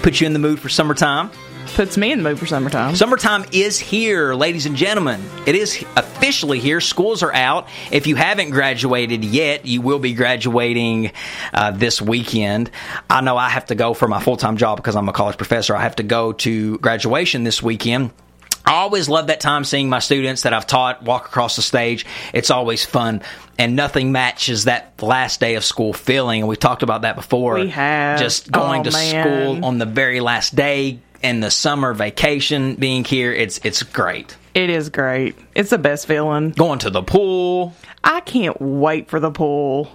[0.02, 1.32] put you in the mood for summertime.
[1.76, 2.96] Puts me in the mood for summertime.
[2.96, 5.24] Summertime is here, ladies and gentlemen.
[5.48, 6.80] It is officially here.
[6.80, 7.68] Schools are out.
[7.90, 11.14] If you haven't graduated yet, you will be graduating
[11.52, 12.70] uh, this weekend.
[13.10, 15.38] I know I have to go for my full time job because I'm a college
[15.38, 15.76] professor.
[15.76, 18.12] I have to go to graduation this weekend.
[18.66, 22.06] I always love that time seeing my students that I've taught walk across the stage.
[22.34, 23.22] It's always fun,
[23.58, 26.42] and nothing matches that last day of school feeling.
[26.42, 27.56] And we've talked about that before.
[27.56, 28.20] We have.
[28.20, 29.24] Just going Oh, to man.
[29.56, 33.34] school on the very last day and the summer vacation being here.
[33.34, 34.36] It's it's great.
[34.54, 35.36] It is great.
[35.56, 36.52] It's the best feeling.
[36.52, 37.74] Going to the pool
[38.04, 39.90] I can't wait for the pool.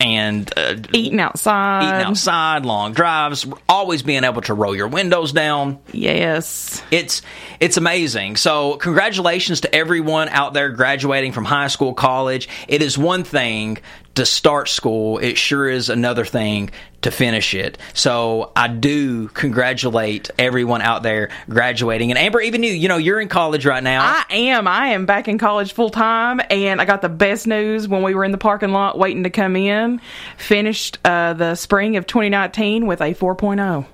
[0.00, 1.82] And uh, Eating outside.
[1.82, 5.78] eating outside, long drives, always being able to roll your windows down.
[5.92, 6.82] Yes.
[6.90, 7.22] It's
[7.60, 8.36] it's amazing.
[8.36, 12.48] So congratulations to everyone out there graduating from high school, college.
[12.68, 13.78] It is one thing
[14.18, 15.18] to start school.
[15.18, 16.70] It sure is another thing
[17.02, 17.78] to finish it.
[17.94, 22.10] So I do congratulate everyone out there graduating.
[22.10, 24.00] And Amber, even you, you know, you're in college right now.
[24.02, 24.66] I am.
[24.68, 28.14] I am back in college full time, and I got the best news when we
[28.14, 30.00] were in the parking lot waiting to come in.
[30.36, 33.86] Finished uh, the spring of 2019 with a 4.0.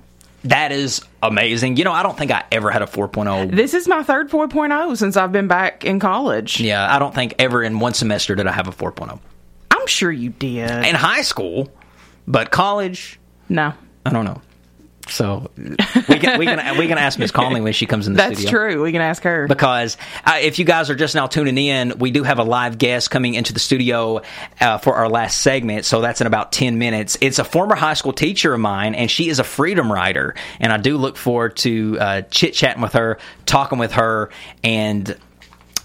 [0.45, 1.77] that is amazing.
[1.77, 3.55] You know, I don't think I ever had a 4.0.
[3.55, 6.59] This is my third 4.0 since I've been back in college.
[6.59, 9.19] Yeah, I don't think ever in one semester did I have a 4.0.
[9.85, 10.69] I'm sure you did.
[10.69, 11.71] In high school,
[12.27, 13.19] but college,
[13.49, 13.73] no,
[14.05, 14.41] I don't know.
[15.07, 18.19] So we can we can we can ask Miss Conley when she comes in the
[18.19, 18.29] studio.
[18.29, 18.59] that's studio.
[18.59, 18.83] true.
[18.83, 19.47] We can ask her.
[19.47, 22.77] Because uh, if you guys are just now tuning in, we do have a live
[22.77, 24.21] guest coming into the studio
[24.59, 25.85] uh, for our last segment.
[25.85, 27.17] So that's in about 10 minutes.
[27.21, 30.33] It's a former high school teacher of mine, and she is a freedom writer.
[30.59, 34.31] And I do look forward to uh, chit chatting with her, talking with her,
[34.63, 35.15] and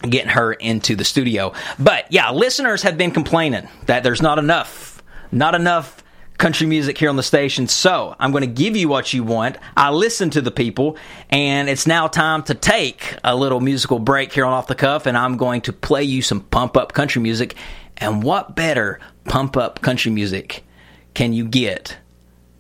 [0.03, 1.53] getting her into the studio.
[1.79, 6.03] But yeah, listeners have been complaining that there's not enough, not enough
[6.39, 7.69] country music here on the station.
[7.69, 9.59] So I'm going to give you what you want.
[9.77, 10.97] I listen to the people,
[11.29, 15.05] and it's now time to take a little musical break here on Off the Cuff,
[15.05, 17.57] and I'm going to play you some pump up country music.
[17.99, 20.65] And what better pump up country music
[21.13, 21.99] can you get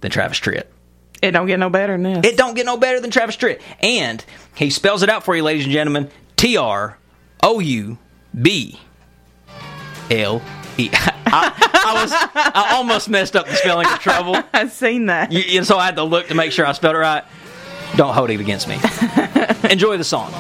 [0.02, 0.66] than Travis Tritt?
[1.22, 2.32] it don't get no better than this.
[2.32, 3.60] It don't get no better than Travis Tritt.
[3.80, 4.24] And
[4.54, 6.10] he spells it out for you, ladies and gentlemen.
[6.36, 6.96] T R
[7.42, 7.98] O U
[8.40, 8.78] B
[10.10, 10.42] L
[10.78, 10.90] E.
[11.32, 14.36] I I was I almost messed up the spelling of trouble.
[14.52, 15.32] I've seen that.
[15.32, 17.24] You, and so I had to look to make sure I spelled it right.
[17.96, 18.74] Don't hold it against me.
[19.70, 20.32] Enjoy the song.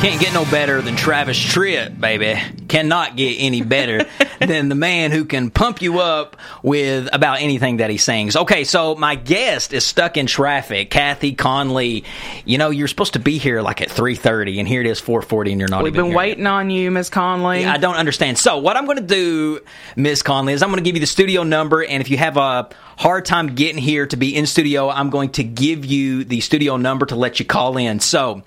[0.00, 2.40] Can't get no better than Travis Tritt, baby.
[2.68, 4.06] Cannot get any better
[4.38, 8.36] than the man who can pump you up with about anything that he sings.
[8.36, 10.90] Okay, so my guest is stuck in traffic.
[10.90, 12.04] Kathy Conley.
[12.44, 15.50] You know, you're supposed to be here like at 3.30, and here it is 4.40,
[15.50, 17.66] and you're not We've been waiting on you, Miss Conley.
[17.66, 18.38] I don't understand.
[18.38, 19.58] So, what I'm going to do,
[19.96, 22.36] Miss Conley, is I'm going to give you the studio number, and if you have
[22.36, 26.38] a hard time getting here to be in studio, I'm going to give you the
[26.38, 27.98] studio number to let you call in.
[27.98, 28.44] So,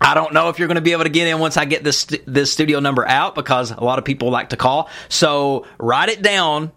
[0.00, 1.84] I don't know if you're going to be able to get in once I get
[1.84, 4.88] this this studio number out because a lot of people like to call.
[5.08, 6.72] So, write it down.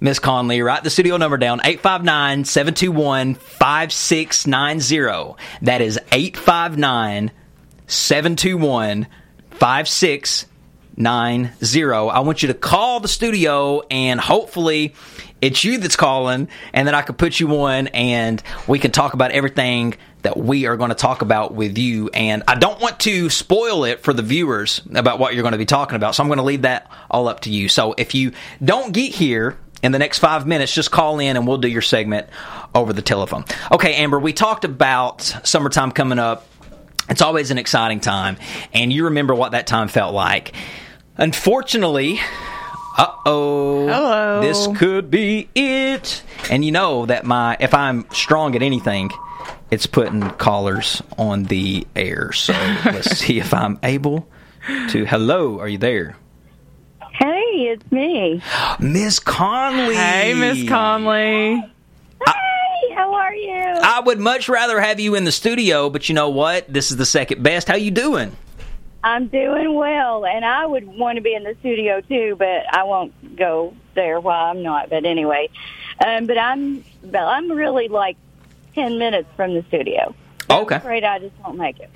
[0.00, 5.36] Miss Conley, write the studio number down 859 721 5690.
[5.62, 7.30] That is 859
[7.86, 9.06] 721
[9.50, 12.10] 5690.
[12.10, 14.94] I want you to call the studio and hopefully
[15.42, 19.12] it's you that's calling and then I can put you on and we can talk
[19.12, 22.08] about everything that we are going to talk about with you.
[22.14, 25.58] And I don't want to spoil it for the viewers about what you're going to
[25.58, 26.14] be talking about.
[26.14, 27.68] So I'm going to leave that all up to you.
[27.68, 28.32] So if you
[28.64, 31.82] don't get here in the next five minutes, just call in and we'll do your
[31.82, 32.28] segment
[32.72, 33.44] over the telephone.
[33.72, 36.46] Okay, Amber, we talked about summertime coming up.
[37.08, 38.36] It's always an exciting time,
[38.72, 40.54] and you remember what that time felt like.
[41.16, 42.20] Unfortunately,
[42.98, 44.40] uh oh, Hello.
[44.40, 46.22] this could be it.
[46.50, 49.10] And you know that my if I'm strong at anything,
[49.70, 52.32] it's putting callers on the air.
[52.32, 52.52] So
[52.84, 54.28] let's see if I'm able
[54.90, 55.04] to.
[55.06, 56.16] Hello, are you there,
[57.12, 58.42] Hey, it's me.
[58.80, 59.94] Miss Conley?
[59.94, 61.56] hey, Miss Conley.
[62.26, 63.52] Hey, how are you?
[63.82, 66.72] I would much rather have you in the studio, but you know what?
[66.72, 67.68] This is the second best.
[67.68, 68.36] How you doing?
[69.04, 72.84] I'm doing well, and I would want to be in the studio too, but I
[72.84, 74.90] won't go there while I'm not.
[74.90, 75.48] But anyway,
[76.04, 78.16] um, but I'm I'm really like
[78.74, 80.14] ten minutes from the studio.
[80.48, 80.76] Okay.
[80.76, 81.90] I'm afraid I just won't make it.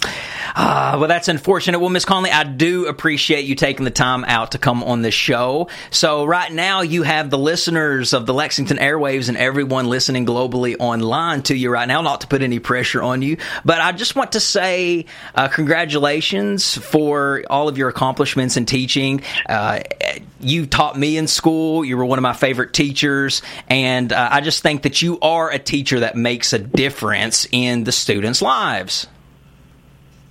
[0.54, 1.78] Ah, well, that's unfortunate.
[1.80, 5.14] Well, Miss Conley, I do appreciate you taking the time out to come on this
[5.14, 5.68] show.
[5.90, 10.76] So, right now, you have the listeners of the Lexington Airwaves and everyone listening globally
[10.78, 12.02] online to you right now.
[12.02, 16.76] Not to put any pressure on you, but I just want to say uh, congratulations
[16.76, 19.22] for all of your accomplishments in teaching.
[19.48, 19.80] Uh,
[20.40, 21.84] you taught me in school.
[21.84, 25.50] You were one of my favorite teachers, and uh, I just think that you are
[25.50, 29.06] a teacher that makes a difference in the students' lives.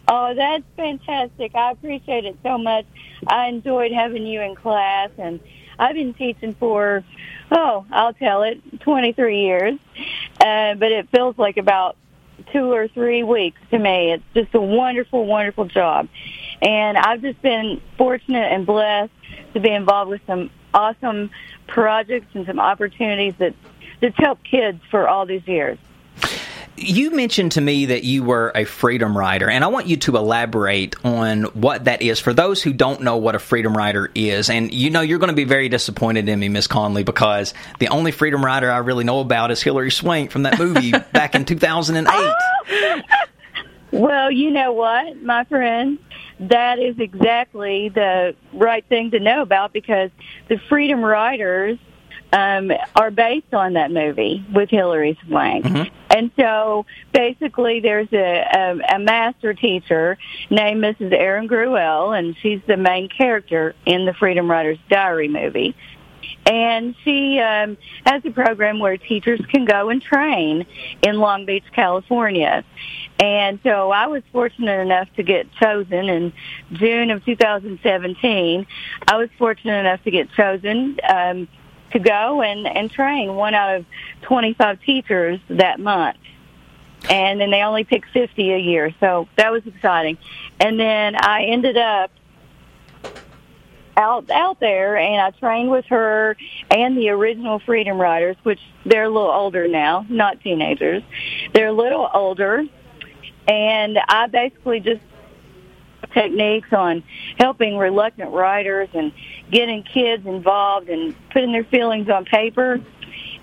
[0.07, 1.55] Oh, that's fantastic.
[1.55, 2.85] I appreciate it so much.
[3.27, 5.39] I enjoyed having you in class, and
[5.79, 7.03] I've been teaching for,
[7.51, 9.79] oh, I'll tell it, 23 years.
[10.39, 11.97] Uh, but it feels like about
[12.51, 14.13] two or three weeks to me.
[14.13, 16.07] It's just a wonderful, wonderful job.
[16.61, 19.11] And I've just been fortunate and blessed
[19.53, 21.31] to be involved with some awesome
[21.67, 23.55] projects and some opportunities that
[24.01, 25.77] that's helped kids for all these years.
[26.77, 30.17] You mentioned to me that you were a freedom writer, and I want you to
[30.17, 34.49] elaborate on what that is for those who don't know what a freedom writer is.
[34.49, 37.87] And you know, you're going to be very disappointed in me, Miss Conley, because the
[37.87, 41.45] only freedom writer I really know about is Hilary Swank from that movie back in
[41.45, 43.03] 2008.
[43.91, 45.97] Well, you know what, my friend?
[46.41, 50.11] That is exactly the right thing to know about because
[50.49, 51.79] the Freedom Writers
[52.33, 55.65] um, are based on that movie with Hilary Swank.
[56.09, 60.17] And so basically there's a, a, a master teacher
[60.49, 61.11] named Mrs.
[61.11, 65.75] Erin Gruwell, and she's the main character in the Freedom Writers Diary movie.
[66.45, 70.65] And she um, has a program where teachers can go and train
[71.01, 72.63] in Long Beach, California.
[73.19, 76.33] And so I was fortunate enough to get chosen in
[76.73, 78.67] June of 2017.
[79.07, 81.47] I was fortunate enough to get chosen um,
[81.95, 83.85] to go and, and train one out of
[84.23, 86.17] 25 teachers that month.
[87.09, 88.93] And then they only pick 50 a year.
[88.99, 90.17] So that was exciting.
[90.59, 92.11] And then I ended up
[93.95, 96.35] out out there and I trained with her
[96.69, 101.01] and the original Freedom Writers, which they're a little older now, not teenagers.
[101.53, 102.65] They're a little older
[103.47, 105.01] and I basically just
[106.15, 107.03] techniques on
[107.37, 109.11] helping reluctant writers and
[109.51, 112.81] getting kids involved and putting their feelings on paper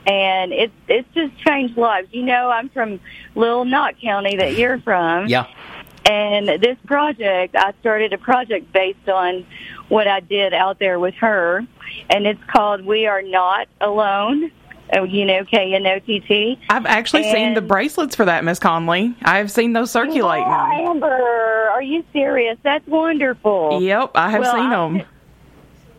[0.06, 2.08] and it's it's just changed lives.
[2.10, 3.00] You know, I'm from
[3.34, 5.28] Little Knott County that you're from.
[5.28, 5.46] Yeah.
[6.04, 9.46] And this project, I started a project based on
[9.88, 11.64] what I did out there with her,
[12.10, 14.50] and it's called "We Are Not Alone."
[14.94, 16.60] Oh, you know, K N O T T.
[16.68, 19.14] I've actually seen the bracelets for that, Miss Conley.
[19.22, 20.44] I've seen those circulating.
[20.46, 21.06] Oh, Amber,
[21.70, 22.58] are you serious?
[22.62, 23.80] That's wonderful.
[23.82, 25.06] Yep, I have Well, seen I- them.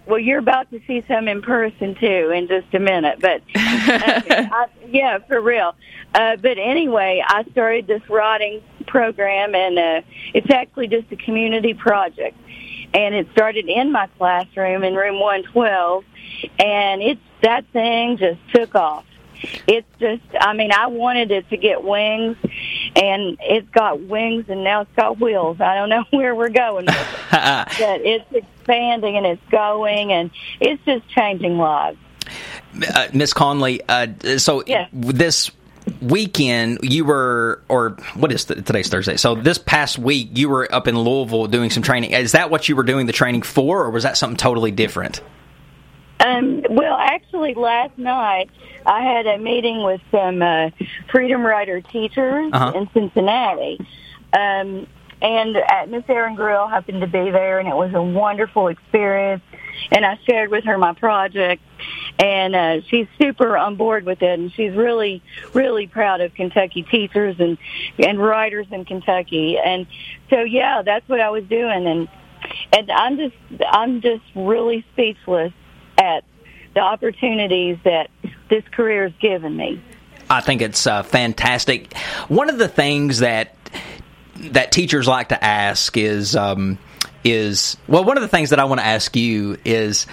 [0.06, 3.58] Well, you're about to see some in person too in just a minute, but uh,
[3.58, 5.76] I, yeah, for real.
[6.14, 10.02] Uh, but anyway, I started this writing program, and uh,
[10.34, 12.38] it's actually just a community project,
[12.94, 16.04] and it started in my classroom in room 112,
[16.60, 19.06] and it's that thing just took off.
[19.68, 22.38] It's just, I mean, I wanted it to get wings,
[22.96, 25.60] and it's got wings, and now it's got wheels.
[25.60, 30.32] I don't know where we're going with it, but it's expanding and it's going, and
[30.62, 31.98] it's just changing lives.
[32.96, 34.90] uh, Miss Conley, uh, so Yes.
[34.94, 35.52] this
[36.02, 39.18] weekend you were, or what is today's Thursday?
[39.18, 42.12] So this past week you were up in Louisville doing some training.
[42.12, 45.20] Is that what you were doing the training for, or was that something totally different?
[46.26, 48.50] Um, well, actually, last night
[48.86, 50.70] I had a meeting with some uh,
[51.12, 52.72] Freedom Writer teachers Uh-huh.
[52.76, 53.80] in Cincinnati.
[54.32, 54.88] Um,
[55.22, 59.42] and uh, Miss Erin Gruwell happened to be there, and it was a wonderful experience.
[59.92, 61.62] And I shared with her my project,
[62.20, 65.22] and uh, she's super on board with it, and she's really,
[65.54, 67.58] really proud of Kentucky teachers and
[67.98, 69.58] and writers in Kentucky.
[69.58, 69.88] And
[70.30, 72.08] so, yeah, that's what I was doing, and
[72.72, 73.36] and I'm just
[73.68, 75.54] I'm just really speechless
[76.04, 76.24] at
[76.74, 78.10] the opportunities that
[78.50, 79.82] this career has given me.
[80.30, 81.96] I think it's uh, fantastic.
[82.28, 83.56] One of the things that
[84.52, 86.78] that teachers like to ask is um,
[87.24, 90.08] is well, one of the things that I want to ask you is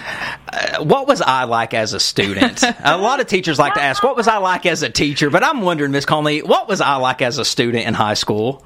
[0.51, 2.63] uh, what was I like as a student?
[2.83, 5.43] a lot of teachers like to ask what was I like as a teacher, but
[5.43, 8.63] I'm wondering, Miss Conley, what was I like as a student in high school?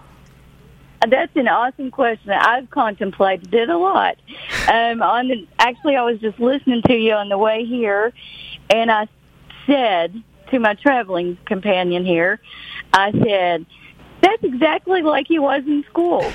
[1.10, 2.32] That's an awesome question.
[2.32, 4.18] I've contemplated it a lot.
[4.68, 8.14] Um, on the, actually, I was just listening to you on the way here,
[8.70, 9.08] and I
[9.66, 12.40] said to my traveling companion here,
[12.94, 13.66] I said,
[14.22, 16.32] "That's exactly like he was in school."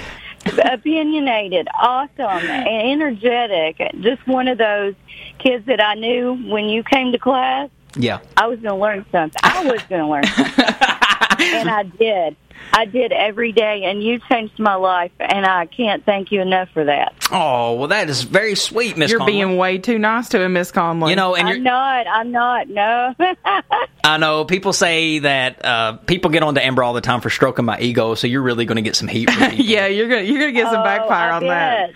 [0.64, 2.18] Opinionated, awesome,
[2.49, 3.81] and energetic.
[4.01, 4.95] Just one of those
[5.39, 8.21] kids that I knew when you came to class, Yeah.
[8.37, 9.39] I was going to learn something.
[9.43, 10.64] I was going to learn something.
[11.57, 12.37] and I did.
[12.73, 16.68] I did every day, and you changed my life, and I can't thank you enough
[16.73, 17.14] for that.
[17.33, 19.11] Oh, well, that is very sweet, Miss.
[19.11, 19.33] You're Conley.
[19.35, 21.11] being way too nice to him, Miss Conley.
[21.11, 22.07] you know, and I'm not.
[22.07, 22.68] I'm not.
[22.68, 23.14] No.
[24.05, 27.31] I know people say that uh, people get on to Amber all the time for
[27.31, 29.29] stroking my ego, so you're really going to get some heat.
[29.53, 31.91] Yeah, you're gonna you're gonna get some Oh, backfire I on that.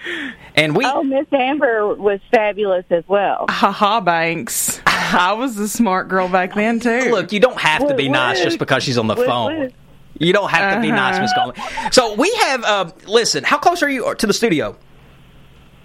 [0.55, 0.85] and we.
[0.85, 3.47] Oh, Miss Amber was fabulous as well.
[3.49, 4.81] Ha ha, Banks.
[4.87, 7.11] I was a smart girl back then too.
[7.11, 9.73] Look, you don't have to be nice just because she's on the phone.
[10.15, 10.27] Woot.
[10.27, 11.57] You don't have to be nice, Miss Conley.
[11.93, 12.65] So we have.
[12.65, 14.77] Uh, listen, how close are you to the studio?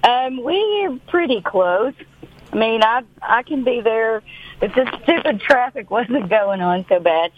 [0.04, 1.94] Um, we're pretty close.
[2.52, 4.24] I mean, I I can be there
[4.62, 7.32] if the stupid traffic wasn't going on so bad.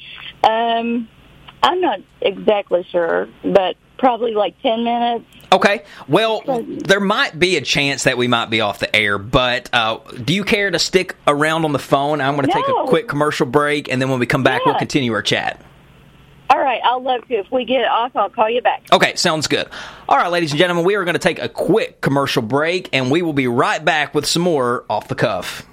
[0.44, 1.08] Um,
[1.64, 5.26] I'm not exactly sure, but probably like ten minutes.
[5.54, 5.84] Okay.
[6.08, 9.98] Well, there might be a chance that we might be off the air, but uh,
[10.24, 12.22] do you care to stick around on the phone?
[12.22, 14.76] I'm going to take a quick commercial break, and then when we come back, we'll
[14.76, 15.62] continue our chat.
[16.52, 17.36] All right, I'll love to.
[17.36, 18.84] If we get off, I'll call you back.
[18.92, 19.70] Okay, sounds good.
[20.10, 23.10] All right, ladies and gentlemen, we are going to take a quick commercial break, and
[23.10, 25.66] we will be right back with some more off the cuff.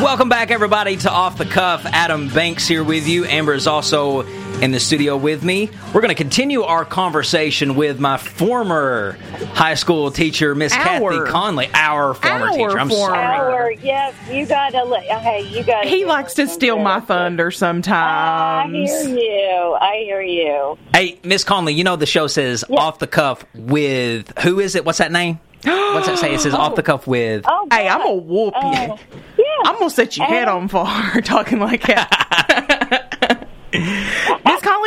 [0.00, 1.84] Welcome back, everybody, to Off the Cuff.
[1.84, 3.26] Adam Banks here with you.
[3.26, 4.22] Amber is also
[4.62, 5.70] in the studio with me.
[5.92, 9.12] We're going to continue our conversation with my former
[9.52, 11.68] high school teacher, Miss Kathy Conley.
[11.74, 12.78] Our former Our teacher.
[12.78, 13.14] I'm former.
[13.14, 13.54] sorry.
[13.54, 14.82] Or yes, you gotta.
[14.84, 15.88] let Hey, you gotta.
[15.88, 17.06] he likes to steal my credit.
[17.08, 18.74] thunder ah, I sometimes.
[18.90, 19.76] hear you.
[19.80, 20.78] I hear you.
[20.94, 24.84] Hey, Miss Conley, you know the show says off the cuff with who is it?
[24.84, 25.38] What's that name?
[25.64, 26.32] What's that say?
[26.34, 26.84] It says off the oh.
[26.84, 27.44] cuff with.
[27.46, 28.04] Oh, Hey, I'm God.
[28.04, 28.60] gonna whoop you.
[28.62, 28.98] Oh,
[29.38, 29.44] yeah.
[29.64, 33.48] I'm gonna set your head on fire talking like that.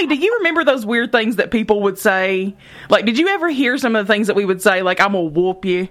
[0.07, 2.55] Miss do you remember those weird things that people would say?
[2.89, 4.81] Like, did you ever hear some of the things that we would say?
[4.81, 5.87] Like, I'm gonna whoop you.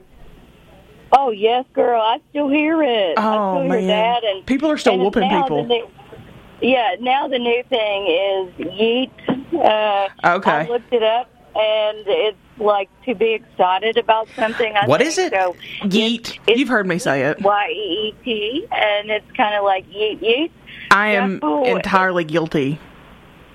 [1.13, 2.01] Oh yes, girl.
[2.01, 3.15] I still hear it.
[3.17, 3.79] Oh, I man.
[3.79, 4.25] hear that.
[4.25, 5.65] And People are still and whooping people.
[5.65, 5.89] new-
[6.61, 9.11] yeah, now the new thing is yeet.
[9.55, 10.51] Uh, Okay.
[10.51, 14.75] I looked it up, and it's like to be excited about something.
[14.77, 15.09] I What think.
[15.11, 15.33] is it?
[15.33, 16.39] So Yeet.
[16.47, 17.41] it's You've heard me say it.
[17.41, 17.75] Y E
[18.09, 20.51] E T, and it's kind of like yeet yeet.
[20.91, 22.79] I am Yeah, entirely guilty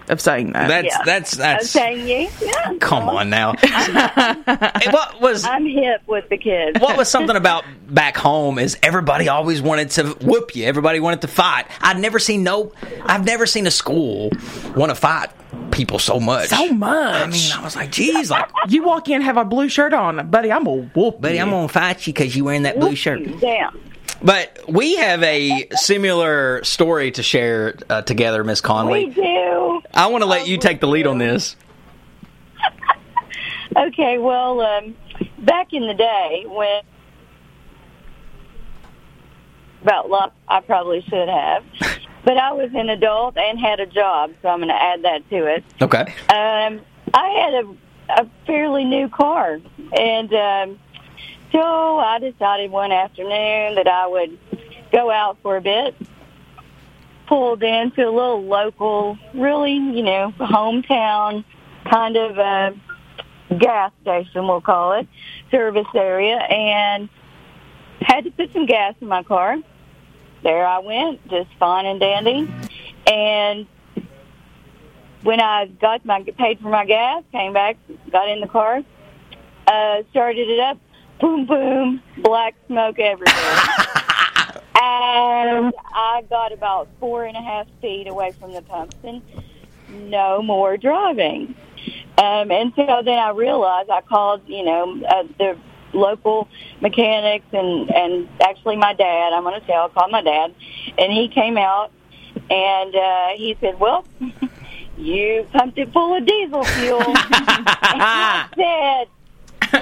[0.10, 0.68] of saying that.
[0.68, 1.02] That's Yeah.
[1.06, 1.70] that's I'm that's.
[1.70, 2.30] saying you.
[2.42, 2.74] Yeah.
[2.80, 3.54] Come on now.
[3.64, 6.80] Hey, what was I'm hip with the kids.
[6.80, 10.66] what was something about back home is everybody always wanted to whoop you.
[10.66, 11.66] Everybody wanted to fight.
[11.82, 12.72] I'd never seen no.
[13.04, 14.30] I've never seen a school
[14.76, 15.30] want to fight
[15.72, 16.50] people so much.
[16.50, 17.22] so much.
[17.22, 20.30] I mean, I was like, geez, like, you walk in, have a blue shirt on,
[20.30, 20.52] buddy.
[20.52, 21.22] I'm gonna whoop.
[21.22, 21.42] buddy, you.
[21.42, 23.22] I'm gonna fight you because you wearing that blue shirt.
[23.40, 23.80] Damn.
[24.24, 29.08] But we have a similar story to share uh, together, Miss Conley.
[29.08, 29.82] We do.
[29.94, 31.56] I want to let you take the lead on this.
[33.76, 34.96] Okay, well, um,
[35.40, 36.84] back in the day when
[39.82, 41.64] about luck, I probably should have,
[42.24, 45.28] but I was an adult and had a job, so I'm going to add that
[45.30, 45.64] to it.
[45.82, 46.02] Okay.
[46.02, 46.82] Um,
[47.16, 47.76] I had a,
[48.22, 49.60] a fairly new car,
[49.98, 50.80] and um,
[51.54, 54.38] so I decided one afternoon that I would
[54.92, 55.96] go out for a bit.
[57.28, 61.46] Pulled into a little local, really, you know, hometown
[61.90, 62.72] kind of uh,
[63.58, 65.08] gas station, we'll call it,
[65.50, 67.08] service area, and
[68.02, 69.58] had to put some gas in my car.
[70.44, 72.52] There I went, just fine and dandy.
[73.08, 73.68] And
[75.22, 77.78] when I got my paid for my gas, came back,
[78.12, 78.84] got in the car,
[79.68, 80.78] uh, started it up,
[81.24, 83.34] boom, boom, black smoke everywhere.
[84.76, 89.22] and I got about four and a half feet away from the pumps and
[89.88, 91.56] no more driving.
[92.18, 95.58] Um, and so then I realized I called, you know, uh, the
[95.94, 96.50] local
[96.82, 99.32] mechanics and and actually my dad.
[99.32, 99.86] I'm going to tell.
[99.86, 100.54] I called my dad,
[100.98, 101.92] and he came out
[102.50, 104.06] and uh, he said, "Well,
[104.98, 109.08] you pumped it full of diesel fuel." and I said,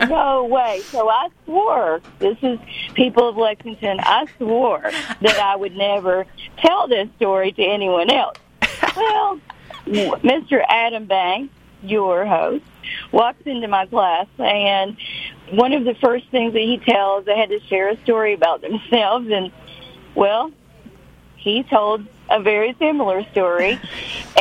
[0.09, 2.01] "No way!" So I swore.
[2.19, 2.59] This is
[2.93, 3.99] people of Lexington.
[3.99, 4.91] I swore
[5.21, 6.25] that I would never
[6.57, 8.37] tell this story to anyone else.
[8.93, 9.39] Well,
[9.85, 10.63] Mr.
[10.67, 12.63] Adam Banks, your host,
[13.11, 14.97] walks into my class, and
[15.51, 18.61] one of the first things that he tells, they had to share a story about
[18.61, 19.51] themselves, and
[20.15, 20.51] well,
[21.37, 23.79] he told a very similar story,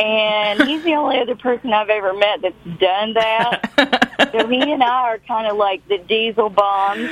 [0.01, 4.29] and he's the only other person I've ever met that's done that.
[4.31, 7.09] so he and I are kind of like the diesel bombs.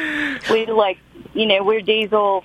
[0.49, 0.97] We like,
[1.33, 2.43] you know, we're diesel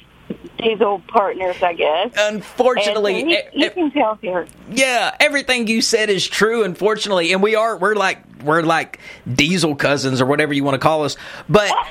[0.59, 2.13] diesel partners, I guess.
[2.17, 4.47] Unfortunately, and so e- he, he e- can tell here.
[4.71, 6.65] yeah, everything you said is true.
[6.65, 8.99] Unfortunately, and we are we're like we're like
[9.33, 11.17] diesel cousins or whatever you want to call us.
[11.49, 11.71] But.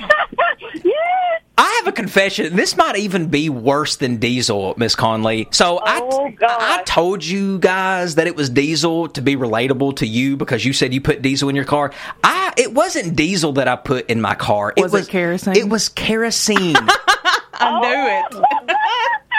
[1.56, 2.56] I have a confession.
[2.56, 5.46] This might even be worse than diesel, Miss Conley.
[5.52, 10.06] So Oh, I, I told you guys that it was diesel to be relatable to
[10.06, 11.92] you because you said you put diesel in your car.
[12.24, 14.74] I it wasn't diesel that I put in my car.
[14.76, 15.56] Was it kerosene?
[15.56, 16.74] It was kerosene.
[17.54, 18.76] I knew it.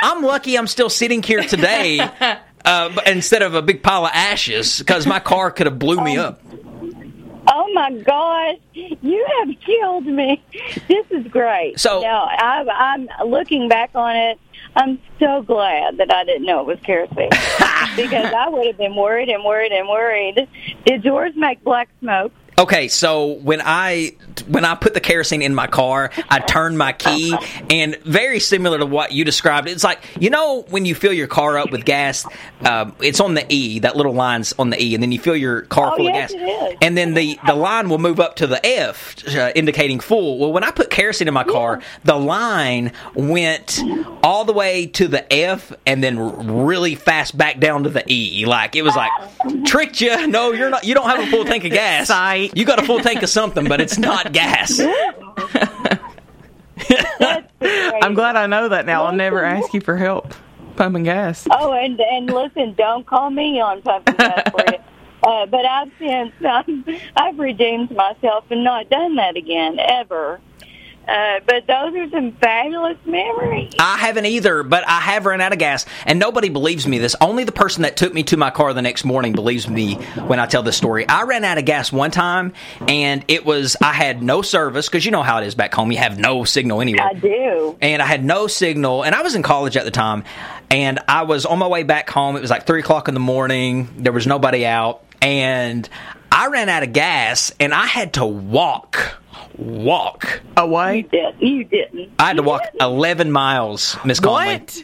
[0.04, 2.00] I'm lucky I'm still sitting here today
[2.64, 6.18] uh, instead of a big pile of ashes because my car could have blew me
[6.18, 6.40] up.
[7.48, 10.42] Oh my gosh, you have killed me.
[10.88, 11.80] This is great.
[11.80, 12.66] So- now I,
[13.18, 14.40] I'm looking back on it.
[14.76, 17.30] I'm so glad that I didn't know it was kerosene
[17.96, 20.48] because I would have been worried and worried and worried.
[20.86, 22.34] Did yours make black smoke?
[22.58, 24.14] Okay, so when I
[24.48, 27.36] when I put the kerosene in my car, I turned my key,
[27.70, 31.28] and very similar to what you described, it's like you know when you fill your
[31.28, 32.26] car up with gas,
[32.62, 35.36] uh, it's on the E, that little line's on the E, and then you fill
[35.36, 38.38] your car Oh, full yes, of gas, and then the the line will move up
[38.38, 40.40] to the F, uh, indicating full.
[40.40, 43.82] Well, when I put kerosene in my car, the line went
[44.24, 46.18] all the way to the F, and then
[46.64, 48.46] really fast back down to the E.
[48.46, 49.12] Like it was like
[49.66, 50.28] tricked you.
[50.28, 50.86] No, you're not.
[50.86, 52.10] You don't have a full tank of gas.
[52.50, 52.58] Sight.
[52.58, 54.80] You got a full tank of something, but it's not gas.
[57.62, 59.06] I'm glad I know that now.
[59.06, 60.34] I'll never ask you for help
[60.76, 61.48] pumping gas.
[61.50, 64.80] Oh, and and listen, don't call me on pumping gas for you.
[65.24, 66.86] Uh, but I've since um,
[67.16, 70.40] I've redeemed myself and not done that again ever.
[71.08, 73.74] Uh, but those are some fabulous memories.
[73.80, 77.16] I haven't either, but I have run out of gas, and nobody believes me this.
[77.22, 79.96] Only the person that took me to my car the next morning believes me
[80.28, 81.08] when I tell this story.
[81.08, 82.54] I ran out of gas one time,
[82.88, 85.92] and it was I had no service because you know how it is back home.
[85.92, 87.08] You have no signal anywhere.
[87.08, 87.78] I do.
[87.82, 90.24] and I had no signal, and I was in college at the time,
[90.72, 92.36] and I was on my way back home.
[92.36, 93.90] It was like three o'clock in the morning.
[93.98, 95.88] There was nobody out, and
[96.36, 99.18] I ran out of gas, and I had to walk,
[99.58, 100.42] walk.
[100.58, 101.04] Away?
[101.04, 102.12] Did you didn't?
[102.20, 104.60] I had to walk eleven miles, Miss Conley.
[104.60, 104.84] What?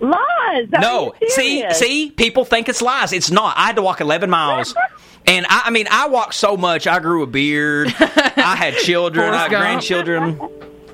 [0.00, 0.68] Lies.
[0.74, 3.12] Are No, see, see, people think it's lies.
[3.12, 3.56] It's not.
[3.56, 4.74] I had to walk 11 miles.
[5.24, 6.88] And I, I mean, I walked so much.
[6.88, 7.94] I grew a beard.
[8.00, 9.32] I had children.
[9.32, 10.40] I had grandchildren.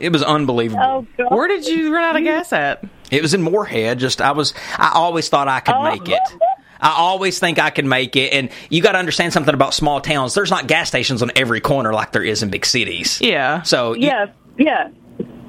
[0.00, 0.82] It was unbelievable.
[0.84, 1.34] Oh God.
[1.34, 2.84] Where did you run out of gas at?
[3.10, 3.98] It was in Morehead.
[3.98, 4.52] Just I was.
[4.76, 5.82] I always thought I could Oh.
[5.82, 6.20] make it.
[6.80, 8.32] I always think I can make it.
[8.32, 10.34] And you got to understand something about small towns.
[10.34, 13.20] There's not gas stations on every corner like there is in big cities.
[13.20, 13.62] Yeah.
[13.62, 14.26] So you- Yeah,
[14.56, 14.88] yeah.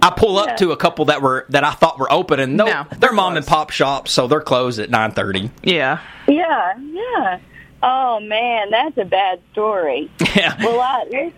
[0.01, 0.55] I pull up Yeah.
[0.55, 3.11] to a couple that were that I thought were open, and no, No, they're they're
[3.13, 5.51] mom and pop shops, so they're closed at nine thirty.
[5.61, 5.99] Yeah.
[6.27, 7.39] Yeah, yeah.
[7.84, 10.09] Oh man, that's a bad story.
[10.36, 10.55] Yeah.
[10.63, 11.34] Well, I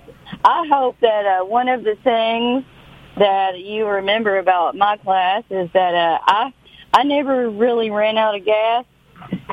[0.45, 2.63] I hope that uh, one of the things
[3.17, 6.53] that you remember about my class is that uh, I
[6.93, 8.85] I never really ran out of gas.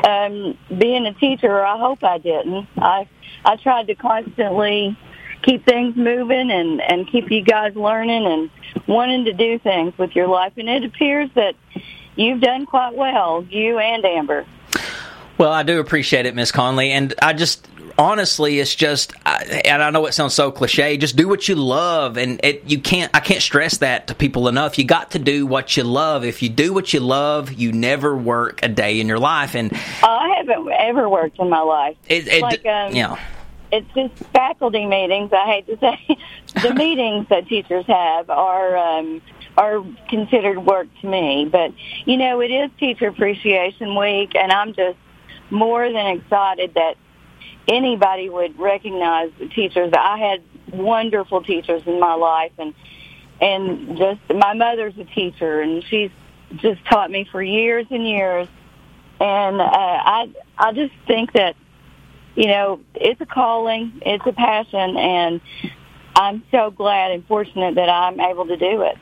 [0.04, 2.66] Um, being a teacher, I hope I didn't.
[2.76, 3.08] I
[3.44, 4.96] I tried to constantly
[5.42, 8.50] keep things moving and and keep you guys learning and
[8.86, 10.52] wanting to do things with your life.
[10.56, 11.54] And it appears that
[12.16, 14.46] you've done quite well, you and Amber.
[15.38, 17.68] Well, I do appreciate it, Miss Conley, and I just
[17.98, 20.96] honestly, it's just, I, and I know it sounds so cliche.
[20.96, 23.14] Just do what you love, and it, you can't.
[23.14, 24.78] I can't stress that to people enough.
[24.78, 26.24] You got to do what you love.
[26.24, 29.72] If you do what you love, you never work a day in your life, and
[30.02, 31.96] I haven't ever worked in my life.
[32.08, 33.18] it, it Like, um, know.
[33.70, 35.30] It's just faculty meetings.
[35.32, 36.16] I hate to say,
[36.62, 39.20] the meetings that teachers have are um,
[39.58, 41.46] are considered work to me.
[41.50, 41.74] But
[42.06, 44.96] you know, it is Teacher Appreciation Week, and I'm just
[45.50, 46.96] more than excited that
[47.68, 49.92] anybody would recognize the teachers.
[49.92, 50.42] I had
[50.72, 52.74] wonderful teachers in my life, and
[53.40, 56.10] and just my mother's a teacher, and she's
[56.56, 58.48] just taught me for years and years.
[59.20, 61.56] And uh, I I just think that
[62.34, 65.40] you know it's a calling, it's a passion, and
[66.16, 68.96] I'm so glad and fortunate that I'm able to do it.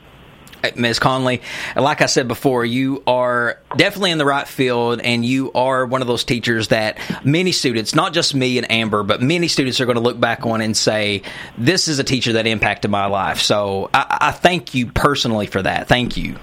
[0.63, 0.99] Uh, Ms.
[0.99, 1.41] Conley,
[1.75, 6.01] like I said before, you are definitely in the right field, and you are one
[6.01, 9.85] of those teachers that many students, not just me and Amber, but many students are
[9.85, 11.21] going to look back on and say,
[11.57, 15.61] "This is a teacher that impacted my life." So I, I thank you personally for
[15.61, 15.87] that.
[15.87, 16.37] Thank you.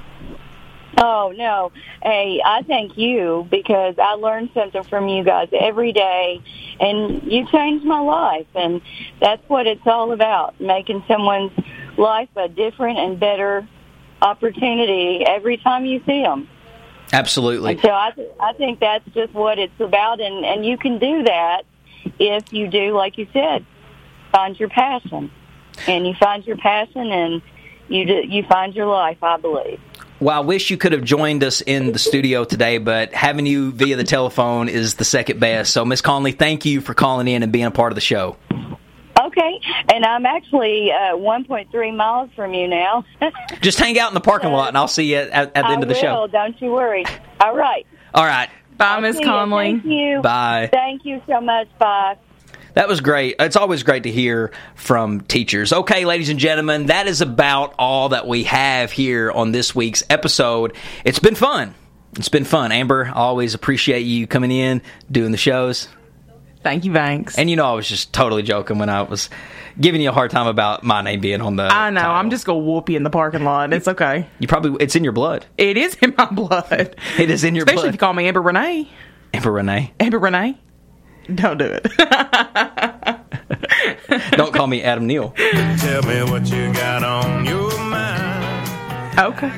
[0.96, 1.72] Oh no.
[2.02, 6.40] Hey, I thank you because I learn something from you guys every day
[6.78, 8.80] and you changed my life and
[9.20, 11.52] that's what it's all about, making someone's
[11.96, 13.66] life a different and better
[14.24, 16.48] opportunity every time you see them.
[17.12, 17.72] Absolutely.
[17.72, 20.98] And so I th- I think that's just what it's about and and you can
[20.98, 21.62] do that
[22.18, 23.64] if you do like you said,
[24.32, 25.30] find your passion.
[25.88, 27.42] And you find your passion and
[27.88, 29.80] you do, you find your life, I believe.
[30.20, 33.72] Well, I wish you could have joined us in the studio today, but having you
[33.72, 35.72] via the telephone is the second best.
[35.72, 38.36] So, Miss Conley, thank you for calling in and being a part of the show.
[39.36, 39.60] Okay,
[39.92, 43.04] and I'm actually uh, 1.3 miles from you now.
[43.60, 45.82] Just hang out in the parking lot, and I'll see you at, at the end
[45.82, 46.20] of the show.
[46.20, 47.04] will, Don't you worry.
[47.40, 47.84] All right.
[48.14, 48.48] All right.
[48.76, 49.30] Bye, Miss See ya.
[49.30, 49.72] Conley.
[49.72, 50.20] Thank you.
[50.22, 50.68] Bye.
[50.72, 51.66] Thank you so much.
[51.78, 52.16] Bye.
[52.74, 53.36] That was great.
[53.40, 55.72] It's always great to hear from teachers.
[55.72, 60.02] Okay, ladies and gentlemen, that is about all that we have here on this week's
[60.10, 60.76] episode.
[61.04, 61.74] It's been fun.
[62.16, 62.70] It's been fun.
[62.70, 65.88] Amber, I always appreciate you coming in, doing the shows.
[66.64, 67.36] Thank you, Banks.
[67.38, 69.28] And you know, I was just totally joking when I was
[69.78, 71.64] giving you a hard time about my name being on the.
[71.64, 72.00] I know.
[72.00, 72.16] title.
[72.16, 73.72] I'm just gonna whoop you in the parking lot.
[73.72, 74.26] It's okay.
[74.38, 74.82] You probably.
[74.82, 75.44] It's in your blood.
[75.58, 76.96] It is in my blood.
[77.18, 77.74] It is in your blood.
[77.74, 78.88] Especially if you call me Amber Renee.
[79.34, 79.92] Amber Renee.
[80.00, 80.58] Amber Renee.
[81.34, 81.84] Don't do it.
[84.32, 85.30] Don't call me Adam Neal.
[85.36, 89.18] Tell me what you got on your mind.
[89.18, 89.52] okay.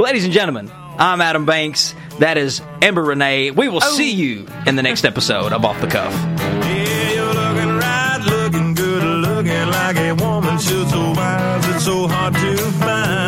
[0.00, 1.94] Ladies and gentlemen, I'm Adam Banks.
[2.18, 3.52] That is Amber Renee.
[3.52, 3.94] We will oh.
[3.96, 6.12] see you in the next episode of Off the Cuff.
[6.12, 10.88] Yeah, you're looking right, looking good, looking like a woman should.
[10.88, 13.27] So why is it so hard to find?